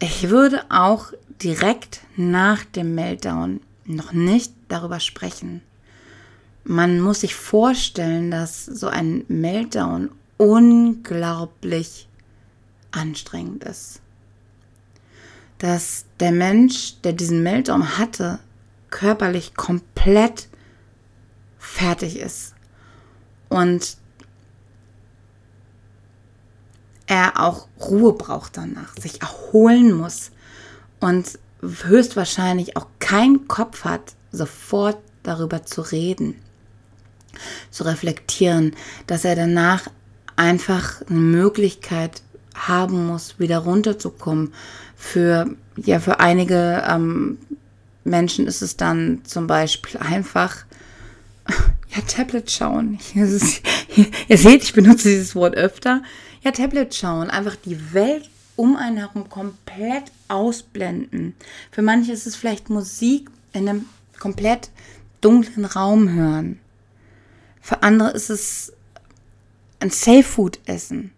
Ich 0.00 0.28
würde 0.28 0.64
auch 0.68 1.12
direkt 1.42 2.00
nach 2.16 2.64
dem 2.64 2.94
Meltdown 2.94 3.60
noch 3.84 4.12
nicht 4.12 4.52
darüber 4.68 5.00
sprechen 5.00 5.62
man 6.68 7.00
muss 7.00 7.20
sich 7.20 7.34
vorstellen, 7.34 8.30
dass 8.30 8.66
so 8.66 8.88
ein 8.88 9.24
Meltdown 9.28 10.10
unglaublich 10.36 12.08
anstrengend 12.90 13.64
ist. 13.64 14.02
Dass 15.56 16.04
der 16.20 16.30
Mensch, 16.30 17.00
der 17.02 17.14
diesen 17.14 17.42
Meltdown 17.42 17.96
hatte, 17.96 18.38
körperlich 18.90 19.54
komplett 19.54 20.48
fertig 21.58 22.18
ist. 22.18 22.54
Und 23.48 23.96
er 27.06 27.40
auch 27.40 27.66
Ruhe 27.80 28.12
braucht 28.12 28.58
danach, 28.58 28.94
sich 28.96 29.22
erholen 29.22 29.92
muss 29.92 30.32
und 31.00 31.38
höchstwahrscheinlich 31.60 32.76
auch 32.76 32.86
keinen 32.98 33.48
Kopf 33.48 33.84
hat, 33.84 34.14
sofort 34.32 34.98
darüber 35.22 35.64
zu 35.64 35.82
reden 35.82 36.36
zu 37.70 37.84
reflektieren, 37.84 38.74
dass 39.06 39.24
er 39.24 39.36
danach 39.36 39.88
einfach 40.36 41.02
eine 41.08 41.18
Möglichkeit 41.18 42.22
haben 42.54 43.06
muss, 43.06 43.38
wieder 43.38 43.58
runterzukommen. 43.58 44.52
Für, 44.96 45.48
ja, 45.76 46.00
für 46.00 46.20
einige 46.20 46.84
ähm, 46.88 47.38
Menschen 48.04 48.46
ist 48.46 48.62
es 48.62 48.76
dann 48.76 49.20
zum 49.24 49.46
Beispiel 49.46 50.00
einfach, 50.00 50.64
ja, 51.48 52.02
Tablet 52.06 52.50
schauen. 52.50 52.98
ihr 53.14 53.26
seht, 54.38 54.62
ich 54.62 54.72
benutze 54.72 55.08
dieses 55.08 55.34
Wort 55.34 55.54
öfter. 55.54 56.02
Ja, 56.42 56.50
Tablet 56.50 56.94
schauen. 56.94 57.30
Einfach 57.30 57.56
die 57.56 57.92
Welt 57.92 58.28
um 58.56 58.76
einen 58.76 58.96
herum 58.96 59.28
komplett 59.28 60.10
ausblenden. 60.28 61.34
Für 61.70 61.82
manche 61.82 62.12
ist 62.12 62.26
es 62.26 62.36
vielleicht 62.36 62.70
Musik 62.70 63.30
in 63.52 63.68
einem 63.68 63.86
komplett 64.18 64.70
dunklen 65.20 65.64
Raum 65.64 66.12
hören. 66.12 66.60
Für 67.60 67.82
andere 67.82 68.10
ist 68.12 68.30
es 68.30 68.72
ein 69.80 69.90
Safe 69.90 70.22
Food 70.22 70.58
essen. 70.66 71.12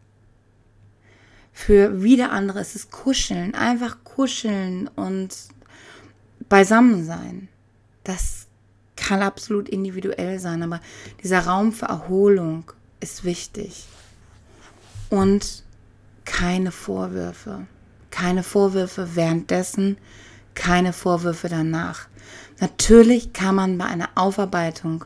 Für 1.53 2.03
wieder 2.03 2.33
andere 2.33 2.61
ist 2.61 2.75
es 2.75 2.90
kuscheln, 2.90 3.55
einfach 3.55 3.99
kuscheln 4.05 4.88
und 4.88 5.37
beisammen 6.49 7.05
sein. 7.05 7.49
Das 8.05 8.46
kann 8.96 9.23
absolut 9.23 9.68
individuell 9.68 10.38
sein, 10.38 10.62
aber 10.62 10.81
dieser 11.23 11.40
Raum 11.40 11.73
für 11.73 11.87
Erholung 11.87 12.73
ist 13.01 13.25
wichtig. 13.25 13.87
Und 15.09 15.64
keine 16.25 16.70
Vorwürfe. 16.70 17.66
Keine 18.11 18.42
Vorwürfe 18.42 19.14
währenddessen, 19.14 19.96
keine 20.55 20.92
Vorwürfe 20.92 21.49
danach. 21.49 22.09
Natürlich 22.61 23.33
kann 23.33 23.55
man 23.55 23.79
bei 23.79 23.87
einer 23.87 24.11
Aufarbeitung 24.14 25.05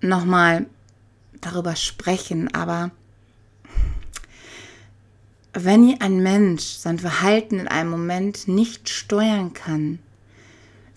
nochmal 0.00 0.66
darüber 1.40 1.76
sprechen, 1.76 2.52
aber 2.54 2.90
wenn 5.52 6.00
ein 6.00 6.22
Mensch 6.22 6.62
sein 6.62 6.98
Verhalten 6.98 7.58
in 7.58 7.68
einem 7.68 7.90
Moment 7.90 8.46
nicht 8.46 8.88
steuern 8.88 9.52
kann, 9.52 9.98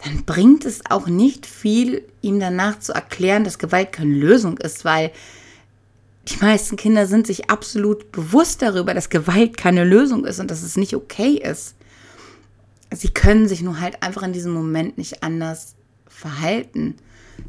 dann 0.04 0.26
bringt 0.26 0.66
es 0.66 0.82
auch 0.90 1.08
nicht 1.08 1.46
viel, 1.46 2.04
ihm 2.22 2.40
danach 2.40 2.80
zu 2.80 2.94
erklären, 2.94 3.44
dass 3.44 3.58
Gewalt 3.58 3.94
keine 3.94 4.14
Lösung 4.14 4.58
ist, 4.58 4.86
weil 4.86 5.12
die 6.28 6.38
meisten 6.38 6.78
Kinder 6.78 7.06
sind 7.06 7.28
sich 7.28 7.50
absolut 7.50 8.12
bewusst 8.12 8.62
darüber, 8.62 8.94
dass 8.94 9.10
Gewalt 9.10 9.58
keine 9.58 9.84
Lösung 9.84 10.26
ist 10.26 10.40
und 10.40 10.50
dass 10.50 10.64
es 10.64 10.78
nicht 10.78 10.96
okay 10.96 11.34
ist. 11.34 11.76
Sie 12.92 13.10
können 13.10 13.48
sich 13.48 13.62
nur 13.62 13.80
halt 13.80 14.02
einfach 14.04 14.24
in 14.24 14.34
diesem 14.34 14.54
Moment 14.54 14.98
nicht 14.98 15.24
anders 15.24 15.76
verhalten. 16.08 16.96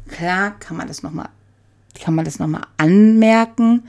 Klar 0.07 0.59
kann 0.59 0.75
man 0.75 0.87
das 0.87 1.03
nochmal 1.03 1.29
kann 1.99 2.15
man 2.15 2.25
das 2.25 2.39
nochmal 2.39 2.63
anmerken. 2.77 3.83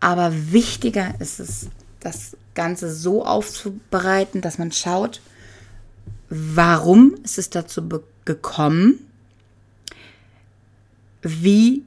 Aber 0.00 0.32
wichtiger 0.52 1.14
ist 1.20 1.40
es, 1.40 1.68
das 2.00 2.36
Ganze 2.54 2.92
so 2.92 3.24
aufzubereiten, 3.24 4.40
dass 4.40 4.58
man 4.58 4.72
schaut, 4.72 5.20
warum 6.28 7.14
ist 7.22 7.38
es 7.38 7.50
dazu 7.50 7.82
gekommen? 8.24 8.98
Wie 11.22 11.84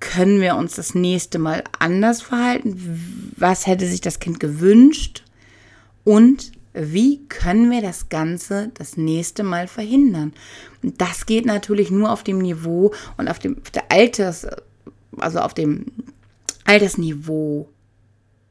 können 0.00 0.40
wir 0.40 0.56
uns 0.56 0.74
das 0.74 0.94
nächste 0.94 1.38
Mal 1.38 1.62
anders 1.78 2.22
verhalten? 2.22 3.32
Was 3.36 3.66
hätte 3.66 3.86
sich 3.86 4.00
das 4.00 4.18
Kind 4.18 4.40
gewünscht? 4.40 5.22
Und 6.04 6.52
wie 6.72 7.26
können 7.28 7.70
wir 7.70 7.82
das 7.82 8.08
Ganze 8.08 8.70
das 8.74 8.96
nächste 8.96 9.42
Mal 9.42 9.68
verhindern? 9.68 10.32
Und 10.82 11.00
das 11.00 11.26
geht 11.26 11.44
natürlich 11.44 11.90
nur 11.90 12.10
auf 12.10 12.24
dem 12.24 12.38
Niveau 12.38 12.92
und 13.16 13.28
auf 13.28 13.38
dem 13.38 13.58
auf 13.60 13.70
der 13.70 13.90
Alters, 13.90 14.46
also 15.18 15.40
auf 15.40 15.52
dem 15.52 15.86
Altersniveau 16.64 17.68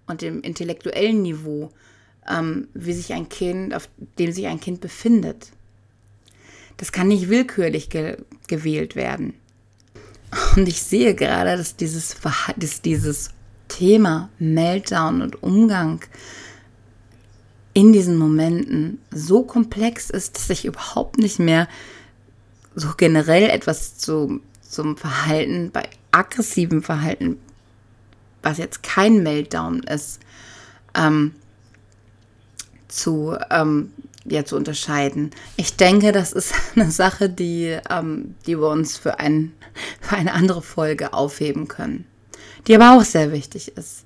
und 0.08 0.22
dem 0.22 0.42
intellektuellen 0.42 1.22
Niveau, 1.22 1.72
ähm, 2.30 2.68
wie 2.74 2.94
sich 2.94 3.14
ein 3.14 3.30
Kind, 3.30 3.74
auf 3.74 3.90
dem 4.18 4.32
sich 4.32 4.48
ein 4.48 4.60
Kind 4.60 4.82
befindet. 4.82 5.52
Das 6.78 6.92
kann 6.92 7.08
nicht 7.08 7.30
willkürlich 7.30 7.90
ge 7.90 8.18
gewählt 8.48 8.96
werden. 8.96 9.34
Und 10.56 10.68
ich 10.68 10.82
sehe 10.82 11.16
gerade, 11.16 11.58
dass 11.58 11.76
dieses, 11.76 12.16
dass 12.58 12.82
dieses 12.82 13.32
Thema 13.68 14.30
Meltdown 14.40 15.22
und 15.22 15.42
Umgang 15.42 16.02
in 17.74 17.94
diesen 17.94 18.18
Momenten 18.18 19.00
so 19.12 19.44
komplex 19.44 20.10
ist, 20.10 20.36
dass 20.36 20.50
ich 20.50 20.66
überhaupt 20.66 21.18
nicht 21.18 21.40
mehr 21.40 21.68
so 22.76 22.90
generell 22.98 23.50
etwas 23.50 23.98
zu, 23.98 24.42
zum 24.62 24.98
Verhalten, 24.98 25.72
bei 25.72 25.88
aggressivem 26.12 26.84
Verhalten, 26.84 27.38
was 28.42 28.58
jetzt 28.58 28.84
kein 28.84 29.24
Meltdown 29.24 29.84
ist, 29.84 30.20
ähm, 30.96 31.36
zu, 32.88 33.38
ähm, 33.52 33.94
ja, 34.26 34.46
zu 34.46 34.56
unterscheiden. 34.56 35.32
Ich 35.56 35.76
denke, 35.76 36.12
das 36.12 36.34
ist 36.34 36.54
eine 36.76 36.92
Sache, 36.92 37.30
die, 37.30 37.78
ähm, 37.90 38.36
die 38.46 38.60
wir 38.60 38.70
uns 38.70 38.98
für, 38.98 39.20
ein, 39.20 39.54
für 40.02 40.16
eine 40.16 40.34
andere 40.34 40.62
Folge 40.62 41.14
aufheben 41.14 41.68
können, 41.68 42.06
die 42.68 42.76
aber 42.76 42.98
auch 42.98 43.04
sehr 43.04 43.32
wichtig 43.32 43.78
ist. 43.78 44.06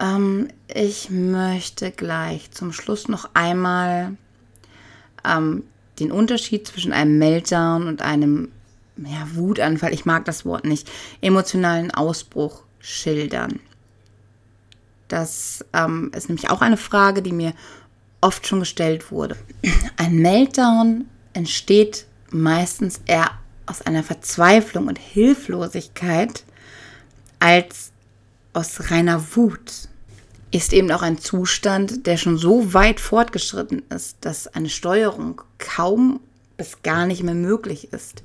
Ähm, 0.00 0.48
ich 0.72 1.10
möchte 1.10 1.90
gleich 1.90 2.50
zum 2.50 2.72
Schluss 2.72 3.08
noch 3.08 3.30
einmal 3.34 4.16
ähm, 5.24 5.64
den 5.98 6.10
Unterschied 6.10 6.66
zwischen 6.66 6.92
einem 6.92 7.18
Meltdown 7.18 7.86
und 7.86 8.02
einem 8.02 8.50
ja, 8.96 9.26
Wutanfall, 9.34 9.92
ich 9.92 10.04
mag 10.04 10.24
das 10.24 10.44
Wort 10.44 10.64
nicht, 10.64 10.90
emotionalen 11.20 11.90
Ausbruch 11.90 12.62
schildern. 12.78 13.60
Das 15.08 15.64
ähm, 15.72 16.10
ist 16.14 16.28
nämlich 16.28 16.50
auch 16.50 16.62
eine 16.62 16.76
Frage, 16.76 17.22
die 17.22 17.32
mir 17.32 17.52
oft 18.22 18.46
schon 18.46 18.60
gestellt 18.60 19.10
wurde. 19.10 19.36
Ein 19.98 20.16
Meltdown 20.16 21.04
entsteht 21.34 22.06
meistens 22.30 23.00
eher 23.04 23.30
aus 23.66 23.82
einer 23.82 24.02
Verzweiflung 24.02 24.88
und 24.88 24.98
Hilflosigkeit 24.98 26.44
als 27.38 27.92
aus 28.54 28.90
reiner 28.90 29.36
Wut. 29.36 29.88
Ist 30.50 30.72
eben 30.72 30.90
auch 30.92 31.02
ein 31.02 31.18
Zustand, 31.18 32.06
der 32.06 32.16
schon 32.16 32.36
so 32.36 32.74
weit 32.74 33.00
fortgeschritten 33.00 33.82
ist, 33.90 34.18
dass 34.20 34.48
eine 34.48 34.68
Steuerung 34.68 35.40
kaum 35.58 36.20
bis 36.56 36.82
gar 36.82 37.06
nicht 37.06 37.22
mehr 37.22 37.34
möglich 37.34 37.92
ist. 37.92 38.22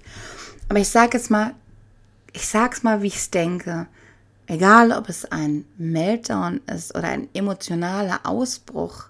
Aber 0.69 0.79
ich 0.79 0.89
sage 0.89 1.17
es 1.17 1.29
mal, 1.29 1.53
ich 2.33 2.45
sage 2.45 2.75
es 2.75 2.83
mal, 2.83 3.01
wie 3.01 3.07
ich 3.07 3.15
es 3.15 3.31
denke. 3.31 3.87
Egal, 4.45 4.91
ob 4.91 5.09
es 5.09 5.25
ein 5.25 5.65
Meltdown 5.77 6.61
ist 6.67 6.95
oder 6.95 7.07
ein 7.07 7.29
emotionaler 7.33 8.21
Ausbruch, 8.23 9.05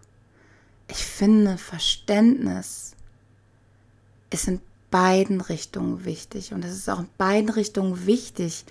ich 0.87 1.05
finde 1.05 1.57
Verständnis 1.57 2.93
ist 4.29 4.47
in 4.47 4.61
beiden 4.91 5.41
Richtungen 5.41 6.05
wichtig. 6.05 6.53
Und 6.53 6.63
es 6.63 6.75
ist 6.75 6.89
auch 6.89 6.99
in 6.99 7.09
beiden 7.17 7.49
Richtungen 7.49 8.05
wichtig, 8.05 8.65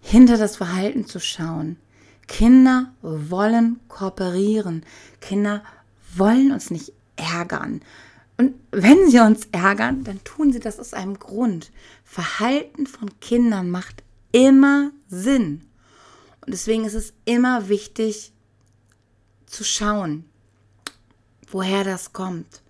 hinter 0.00 0.36
das 0.36 0.56
Verhalten 0.56 1.06
zu 1.06 1.20
schauen. 1.20 1.76
Kinder 2.26 2.92
wollen 3.02 3.80
kooperieren. 3.88 4.84
Kinder 5.20 5.62
wollen 6.16 6.52
uns 6.52 6.70
nicht 6.70 6.92
ärgern. 7.16 7.82
Und 8.36 8.54
wenn 8.72 9.08
sie 9.10 9.20
uns 9.20 9.46
ärgern, 9.52 10.02
dann 10.04 10.22
tun 10.24 10.52
sie 10.52 10.60
das 10.60 10.80
aus 10.80 10.92
einem 10.92 11.18
Grund. 11.18 11.70
Verhalten 12.04 12.86
von 12.86 13.10
Kindern 13.20 13.70
macht 13.70 14.02
immer 14.32 14.90
Sinn. 15.08 15.62
Und 16.40 16.52
deswegen 16.52 16.84
ist 16.84 16.94
es 16.94 17.12
immer 17.24 17.68
wichtig 17.68 18.32
zu 19.46 19.62
schauen, 19.62 20.24
woher 21.54 21.84
das 21.84 22.12
kommt. 22.12 22.62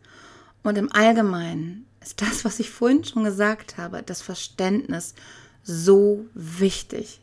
Und 0.62 0.77
im 0.77 0.92
Allgemeinen 0.92 1.87
ist 2.03 2.20
das, 2.20 2.44
was 2.44 2.61
ich 2.61 2.68
vorhin 2.68 3.03
schon 3.03 3.25
gesagt 3.25 3.79
habe, 3.79 4.03
das 4.03 4.20
Verständnis 4.20 5.14
so 5.62 6.27
wichtig. 6.35 7.23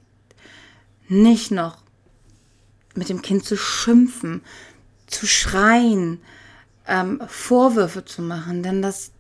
Nicht 1.08 1.52
noch 1.52 1.78
mit 2.96 3.10
dem 3.10 3.22
Kind 3.22 3.46
zu 3.46 3.56
schimpfen, 3.56 4.42
zu 5.06 5.28
schreien, 5.28 6.20
ähm, 6.88 7.22
Vorwürfe 7.28 8.04
zu 8.06 8.24
machen, 8.24 8.64
denn 8.64 8.82
das 8.82 9.12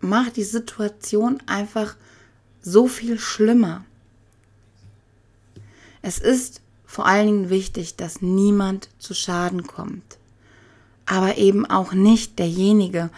macht 0.00 0.36
die 0.36 0.44
Situation 0.44 1.42
einfach 1.46 1.96
so 2.60 2.88
viel 2.88 3.18
schlimmer. 3.18 3.86
Es 6.02 6.18
ist 6.18 6.60
vor 6.84 7.06
allen 7.06 7.26
Dingen 7.26 7.50
wichtig, 7.50 7.96
dass 7.96 8.20
niemand 8.20 8.90
zu 8.98 9.14
Schaden 9.14 9.66
kommt, 9.66 10.18
aber 11.10 11.38
eben 11.38 11.66
auch 11.66 11.92
nicht 11.92 12.38
derjenige, 12.38 13.10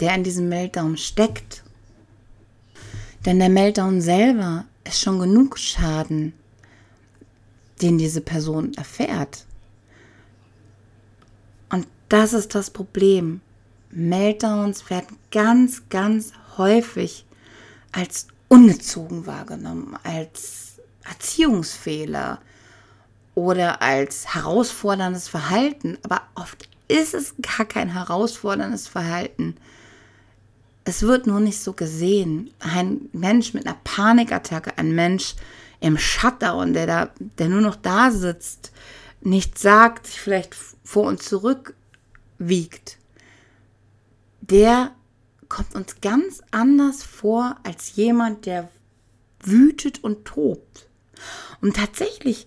der 0.00 0.14
in 0.14 0.24
diesem 0.24 0.48
Meltdown 0.48 0.96
steckt. 0.96 1.62
Denn 3.26 3.38
der 3.38 3.50
Meltdown 3.50 4.00
selber 4.00 4.64
ist 4.84 5.02
schon 5.02 5.18
genug 5.18 5.58
Schaden, 5.58 6.32
den 7.82 7.98
diese 7.98 8.22
Person 8.22 8.72
erfährt. 8.74 9.44
Und 11.68 11.86
das 12.08 12.32
ist 12.32 12.54
das 12.54 12.70
Problem. 12.70 13.42
Meltdowns 13.90 14.88
werden 14.88 15.18
ganz, 15.30 15.82
ganz 15.90 16.32
häufig 16.56 17.26
als 17.92 18.28
ungezogen 18.48 19.26
wahrgenommen, 19.26 19.98
als 20.02 20.80
Erziehungsfehler 21.04 22.40
oder 23.34 23.82
als 23.82 24.34
herausforderndes 24.34 25.28
Verhalten. 25.28 25.98
Aber 26.02 26.22
oft 26.34 26.68
ist 26.88 27.14
es 27.14 27.34
gar 27.40 27.66
kein 27.66 27.88
herausforderndes 27.92 28.88
Verhalten. 28.88 29.56
Es 30.84 31.02
wird 31.02 31.26
nur 31.26 31.40
nicht 31.40 31.60
so 31.60 31.72
gesehen. 31.72 32.50
Ein 32.60 33.08
Mensch 33.12 33.54
mit 33.54 33.66
einer 33.66 33.78
Panikattacke, 33.84 34.76
ein 34.76 34.94
Mensch 34.94 35.34
im 35.80 35.98
Shutdown, 35.98 36.74
der 36.74 36.86
da, 36.86 37.10
der 37.38 37.48
nur 37.48 37.60
noch 37.60 37.76
da 37.76 38.10
sitzt, 38.10 38.72
nichts 39.20 39.62
sagt, 39.62 40.06
sich 40.06 40.20
vielleicht 40.20 40.54
vor 40.82 41.04
und 41.04 41.22
zurück 41.22 41.74
wiegt, 42.38 42.98
der 44.40 44.92
kommt 45.48 45.74
uns 45.74 46.00
ganz 46.00 46.42
anders 46.50 47.02
vor 47.02 47.56
als 47.62 47.96
jemand, 47.96 48.46
der 48.46 48.70
wütet 49.40 50.02
und 50.02 50.24
tobt. 50.24 50.88
Und 51.60 51.76
tatsächlich 51.76 52.46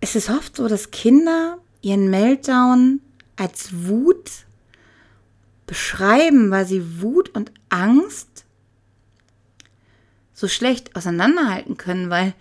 ist 0.00 0.16
es 0.16 0.28
oft 0.28 0.56
so, 0.56 0.68
dass 0.68 0.90
Kinder 0.90 1.58
ihren 1.80 2.10
Meltdown 2.10 3.00
als 3.38 3.86
Wut 3.86 4.30
beschreiben, 5.66 6.50
weil 6.50 6.66
sie 6.66 7.00
Wut 7.00 7.28
und 7.30 7.52
Angst 7.68 8.44
so 10.34 10.48
schlecht 10.48 10.96
auseinanderhalten 10.96 11.76
können, 11.76 12.10
weil 12.10 12.34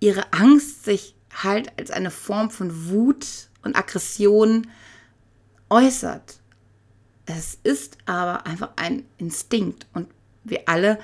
ihre 0.00 0.32
Angst 0.32 0.84
sich 0.84 1.14
halt 1.42 1.72
als 1.78 1.90
eine 1.90 2.10
Form 2.10 2.50
von 2.50 2.88
Wut 2.88 3.26
und 3.62 3.76
Aggression 3.76 4.68
äußert. 5.70 6.40
Es 7.26 7.58
ist 7.62 7.96
aber 8.04 8.46
einfach 8.46 8.70
ein 8.76 9.06
Instinkt 9.16 9.86
und 9.94 10.08
wir 10.44 10.68
alle 10.68 10.98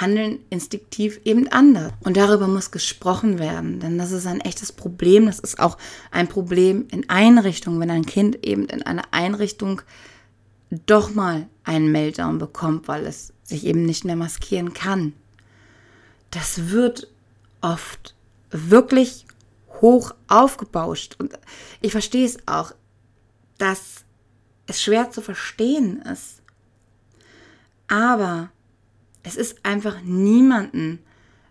handeln 0.00 0.40
instinktiv 0.50 1.20
eben 1.24 1.48
anders. 1.48 1.92
Und 2.04 2.16
darüber 2.16 2.46
muss 2.46 2.70
gesprochen 2.70 3.38
werden, 3.38 3.80
denn 3.80 3.98
das 3.98 4.12
ist 4.12 4.26
ein 4.26 4.40
echtes 4.40 4.72
Problem. 4.72 5.26
Das 5.26 5.38
ist 5.38 5.58
auch 5.58 5.78
ein 6.10 6.28
Problem 6.28 6.86
in 6.90 7.08
Einrichtungen, 7.08 7.80
wenn 7.80 7.90
ein 7.90 8.06
Kind 8.06 8.44
eben 8.44 8.66
in 8.66 8.82
einer 8.82 9.04
Einrichtung 9.10 9.82
doch 10.86 11.14
mal 11.14 11.46
einen 11.64 11.90
Meltdown 11.90 12.38
bekommt, 12.38 12.88
weil 12.88 13.06
es 13.06 13.32
sich 13.42 13.64
eben 13.64 13.84
nicht 13.84 14.04
mehr 14.04 14.16
maskieren 14.16 14.72
kann. 14.74 15.14
Das 16.30 16.70
wird 16.70 17.08
oft 17.60 18.14
wirklich 18.50 19.26
hoch 19.80 20.14
aufgebauscht. 20.28 21.16
Und 21.18 21.38
ich 21.80 21.92
verstehe 21.92 22.26
es 22.26 22.38
auch, 22.46 22.72
dass 23.56 24.04
es 24.66 24.82
schwer 24.82 25.10
zu 25.10 25.22
verstehen 25.22 26.02
ist. 26.02 26.42
Aber 27.88 28.50
es 29.28 29.36
ist 29.36 29.64
einfach 29.64 30.00
niemanden 30.02 31.00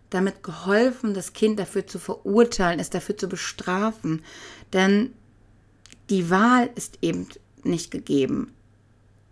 damit 0.09 0.43
geholfen, 0.43 1.13
das 1.13 1.33
Kind 1.33 1.59
dafür 1.59 1.85
zu 1.85 1.99
verurteilen, 1.99 2.79
es 2.79 2.89
dafür 2.89 3.17
zu 3.17 3.27
bestrafen. 3.27 4.23
Denn 4.73 5.13
die 6.09 6.29
Wahl 6.29 6.69
ist 6.75 6.99
eben 7.01 7.27
nicht 7.63 7.91
gegeben. 7.91 8.53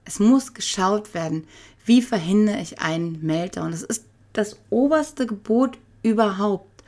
Es 0.04 0.20
muss 0.20 0.54
geschaut 0.54 1.14
werden, 1.14 1.48
wie 1.86 2.02
verhindere 2.02 2.62
ich 2.62 2.80
einen 2.80 3.26
Meltdown. 3.26 3.72
Das 3.72 3.84
ist 3.84 4.06
das 4.34 4.58
oberste 4.70 5.26
Gebot 5.26 5.78
überhaupt. 6.04 6.84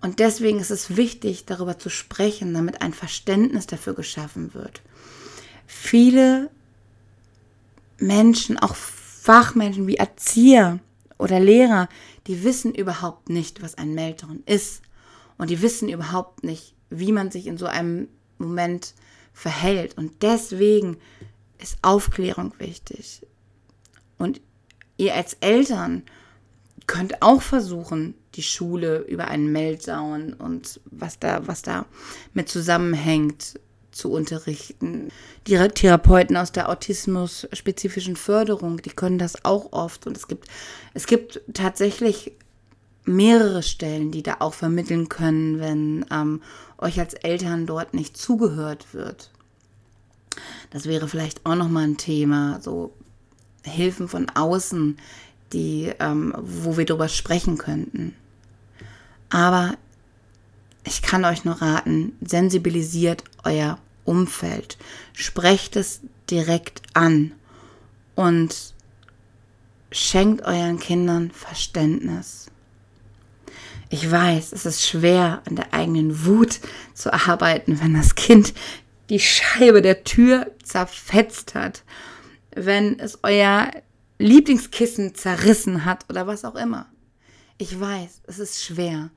Und 0.00 0.20
deswegen 0.20 0.58
ist 0.58 0.70
es 0.70 0.96
wichtig, 0.96 1.44
darüber 1.44 1.78
zu 1.78 1.90
sprechen, 1.90 2.54
damit 2.54 2.82
ein 2.82 2.94
Verständnis 2.94 3.66
dafür 3.66 3.94
geschaffen 3.94 4.54
wird. 4.54 4.80
Viele 5.66 6.50
Menschen, 7.98 8.58
auch 8.58 8.74
Fachmenschen 8.74 9.86
wie 9.86 9.96
Erzieher 9.96 10.78
oder 11.18 11.40
Lehrer, 11.40 11.88
die 12.26 12.44
wissen 12.44 12.74
überhaupt 12.74 13.28
nicht, 13.28 13.62
was 13.62 13.76
ein 13.76 13.94
Meltdown 13.94 14.42
ist. 14.46 14.82
Und 15.36 15.50
die 15.50 15.62
wissen 15.62 15.88
überhaupt 15.88 16.44
nicht, 16.44 16.74
wie 16.90 17.12
man 17.12 17.30
sich 17.30 17.46
in 17.46 17.58
so 17.58 17.66
einem 17.66 18.08
Moment 18.38 18.94
verhält. 19.32 19.96
Und 19.96 20.22
deswegen 20.22 20.96
ist 21.58 21.78
Aufklärung 21.82 22.52
wichtig. 22.58 23.26
Und 24.16 24.40
ihr 24.96 25.14
als 25.14 25.34
Eltern 25.40 26.02
könnt 26.86 27.22
auch 27.22 27.42
versuchen, 27.42 28.14
die 28.34 28.42
Schule 28.42 28.98
über 28.98 29.28
einen 29.28 29.52
Meltdown 29.52 30.32
und 30.32 30.80
was 30.86 31.18
da, 31.18 31.46
was 31.46 31.62
da 31.62 31.86
mit 32.34 32.48
zusammenhängt, 32.48 33.60
zu 33.90 34.12
unterrichten. 34.12 35.08
Die 35.46 35.56
Therapeuten 35.56 36.36
aus 36.36 36.52
der 36.52 36.68
autismus-spezifischen 36.68 38.16
Förderung, 38.16 38.82
die 38.82 38.90
können 38.90 39.18
das 39.18 39.44
auch 39.44 39.72
oft. 39.72 40.06
Und 40.06 40.16
es 40.16 40.28
gibt, 40.28 40.48
es 40.94 41.06
gibt 41.06 41.40
tatsächlich 41.52 42.32
mehrere 43.04 43.62
Stellen, 43.62 44.10
die 44.10 44.22
da 44.22 44.36
auch 44.40 44.54
vermitteln 44.54 45.08
können, 45.08 45.58
wenn 45.60 46.04
ähm, 46.10 46.42
euch 46.76 47.00
als 47.00 47.14
Eltern 47.14 47.66
dort 47.66 47.94
nicht 47.94 48.16
zugehört 48.16 48.92
wird. 48.92 49.30
Das 50.70 50.86
wäre 50.86 51.08
vielleicht 51.08 51.44
auch 51.46 51.54
nochmal 51.54 51.84
ein 51.84 51.96
Thema, 51.96 52.60
so 52.60 52.92
Hilfen 53.64 54.08
von 54.08 54.28
außen, 54.30 54.98
die, 55.52 55.92
ähm, 55.98 56.34
wo 56.38 56.76
wir 56.76 56.84
drüber 56.84 57.08
sprechen 57.08 57.58
könnten. 57.58 58.14
Aber 59.30 59.76
ich 60.88 61.02
kann 61.02 61.26
euch 61.26 61.44
nur 61.44 61.60
raten, 61.60 62.16
sensibilisiert 62.22 63.22
euer 63.44 63.78
Umfeld. 64.04 64.78
Sprecht 65.12 65.76
es 65.76 66.00
direkt 66.30 66.80
an 66.94 67.32
und 68.14 68.74
schenkt 69.92 70.46
euren 70.46 70.78
Kindern 70.78 71.30
Verständnis. 71.30 72.46
Ich 73.90 74.10
weiß, 74.10 74.52
es 74.52 74.64
ist 74.64 74.86
schwer, 74.86 75.42
an 75.46 75.56
der 75.56 75.74
eigenen 75.74 76.24
Wut 76.24 76.58
zu 76.94 77.12
arbeiten, 77.12 77.80
wenn 77.82 77.92
das 77.92 78.14
Kind 78.14 78.54
die 79.10 79.20
Scheibe 79.20 79.82
der 79.82 80.04
Tür 80.04 80.50
zerfetzt 80.62 81.54
hat, 81.54 81.84
wenn 82.54 82.98
es 82.98 83.18
euer 83.22 83.70
Lieblingskissen 84.18 85.14
zerrissen 85.14 85.84
hat 85.84 86.06
oder 86.08 86.26
was 86.26 86.46
auch 86.46 86.54
immer. 86.54 86.86
Ich 87.58 87.78
weiß, 87.78 88.22
es 88.26 88.38
ist 88.38 88.64
schwer 88.64 89.10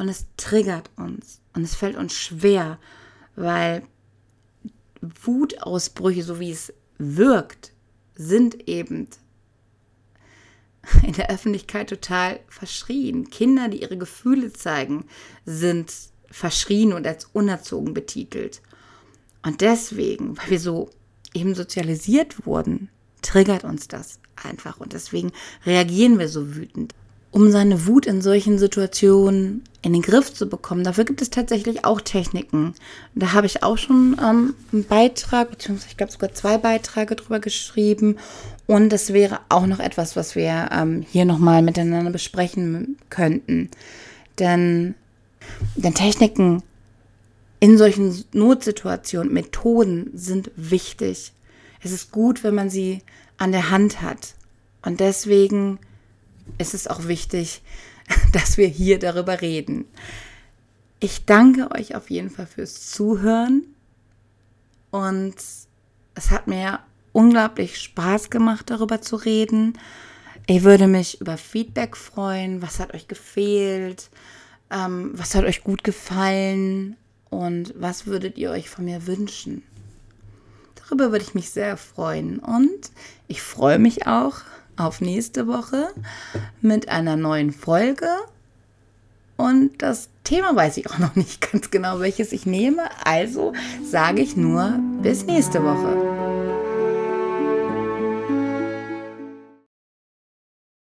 und 0.00 0.08
es 0.08 0.24
triggert 0.38 0.88
uns 0.96 1.42
und 1.52 1.62
es 1.62 1.74
fällt 1.74 1.94
uns 1.94 2.14
schwer, 2.14 2.78
weil 3.36 3.82
Wutausbrüche, 5.02 6.22
so 6.22 6.40
wie 6.40 6.50
es 6.50 6.72
wirkt, 6.96 7.74
sind 8.14 8.66
eben 8.66 9.08
in 11.02 11.12
der 11.12 11.28
Öffentlichkeit 11.28 11.90
total 11.90 12.40
verschrien. 12.48 13.28
Kinder, 13.28 13.68
die 13.68 13.82
ihre 13.82 13.98
Gefühle 13.98 14.54
zeigen, 14.54 15.04
sind 15.44 15.92
verschrien 16.30 16.94
und 16.94 17.06
als 17.06 17.26
unerzogen 17.34 17.92
betitelt. 17.92 18.62
Und 19.42 19.60
deswegen, 19.60 20.38
weil 20.38 20.48
wir 20.48 20.60
so 20.60 20.88
eben 21.34 21.54
sozialisiert 21.54 22.46
wurden, 22.46 22.88
triggert 23.20 23.64
uns 23.64 23.86
das 23.86 24.18
einfach 24.34 24.80
und 24.80 24.94
deswegen 24.94 25.30
reagieren 25.66 26.18
wir 26.18 26.30
so 26.30 26.56
wütend. 26.56 26.94
Um 27.32 27.52
seine 27.52 27.86
Wut 27.86 28.06
in 28.06 28.22
solchen 28.22 28.58
Situationen 28.58 29.62
in 29.82 29.92
den 29.92 30.02
Griff 30.02 30.34
zu 30.34 30.48
bekommen, 30.48 30.82
dafür 30.82 31.04
gibt 31.04 31.22
es 31.22 31.30
tatsächlich 31.30 31.84
auch 31.84 32.00
Techniken. 32.00 32.74
Da 33.14 33.32
habe 33.32 33.46
ich 33.46 33.62
auch 33.62 33.78
schon 33.78 34.16
ähm, 34.20 34.54
einen 34.72 34.84
Beitrag, 34.84 35.50
beziehungsweise 35.50 35.90
ich 35.90 35.96
glaube 35.96 36.12
sogar 36.12 36.34
zwei 36.34 36.58
Beiträge 36.58 37.14
drüber 37.14 37.38
geschrieben. 37.38 38.16
Und 38.66 38.90
das 38.90 39.12
wäre 39.12 39.40
auch 39.48 39.66
noch 39.66 39.78
etwas, 39.78 40.16
was 40.16 40.34
wir 40.34 40.70
ähm, 40.72 41.06
hier 41.08 41.24
nochmal 41.24 41.62
miteinander 41.62 42.10
besprechen 42.10 42.96
könnten. 43.10 43.70
Denn, 44.38 44.96
denn 45.76 45.94
Techniken 45.94 46.62
in 47.60 47.78
solchen 47.78 48.24
Notsituationen, 48.32 49.32
Methoden 49.32 50.10
sind 50.14 50.50
wichtig. 50.56 51.32
Es 51.82 51.92
ist 51.92 52.10
gut, 52.10 52.42
wenn 52.42 52.54
man 52.54 52.70
sie 52.70 53.02
an 53.36 53.52
der 53.52 53.70
Hand 53.70 54.02
hat. 54.02 54.34
Und 54.82 55.00
deswegen 55.00 55.78
ist 56.58 56.74
es 56.74 56.86
auch 56.86 57.06
wichtig, 57.06 57.62
dass 58.32 58.56
wir 58.56 58.66
hier 58.68 58.98
darüber 58.98 59.40
reden. 59.40 59.84
Ich 61.00 61.24
danke 61.24 61.70
euch 61.70 61.94
auf 61.94 62.10
jeden 62.10 62.30
Fall 62.30 62.46
fürs 62.46 62.90
Zuhören 62.90 63.64
und 64.90 65.34
es 66.14 66.30
hat 66.30 66.46
mir 66.46 66.80
unglaublich 67.12 67.80
Spaß 67.80 68.30
gemacht, 68.30 68.70
darüber 68.70 69.00
zu 69.00 69.16
reden. 69.16 69.78
Ich 70.46 70.62
würde 70.64 70.86
mich 70.86 71.20
über 71.20 71.36
Feedback 71.36 71.96
freuen. 71.96 72.60
Was 72.62 72.80
hat 72.80 72.94
euch 72.94 73.08
gefehlt? 73.08 74.10
Ähm, 74.70 75.12
was 75.14 75.34
hat 75.34 75.44
euch 75.44 75.62
gut 75.62 75.84
gefallen? 75.84 76.96
Und 77.30 77.72
was 77.76 78.06
würdet 78.06 78.36
ihr 78.36 78.50
euch 78.50 78.68
von 78.68 78.84
mir 78.84 79.06
wünschen? 79.06 79.62
Darüber 80.74 81.12
würde 81.12 81.24
ich 81.24 81.34
mich 81.34 81.50
sehr 81.50 81.76
freuen. 81.76 82.40
Und 82.40 82.90
ich 83.28 83.42
freue 83.42 83.78
mich 83.78 84.06
auch 84.06 84.40
auf 84.80 85.00
nächste 85.00 85.46
Woche 85.46 85.88
mit 86.60 86.88
einer 86.88 87.16
neuen 87.16 87.52
Folge. 87.52 88.08
Und 89.36 89.70
das 89.78 90.08
Thema 90.24 90.54
weiß 90.54 90.76
ich 90.76 90.90
auch 90.90 90.98
noch 90.98 91.16
nicht 91.16 91.40
ganz 91.52 91.70
genau, 91.70 92.00
welches 92.00 92.32
ich 92.32 92.46
nehme. 92.46 92.82
Also 93.04 93.52
sage 93.84 94.22
ich 94.22 94.36
nur 94.36 94.78
bis 95.02 95.24
nächste 95.24 95.62
Woche. 95.62 96.19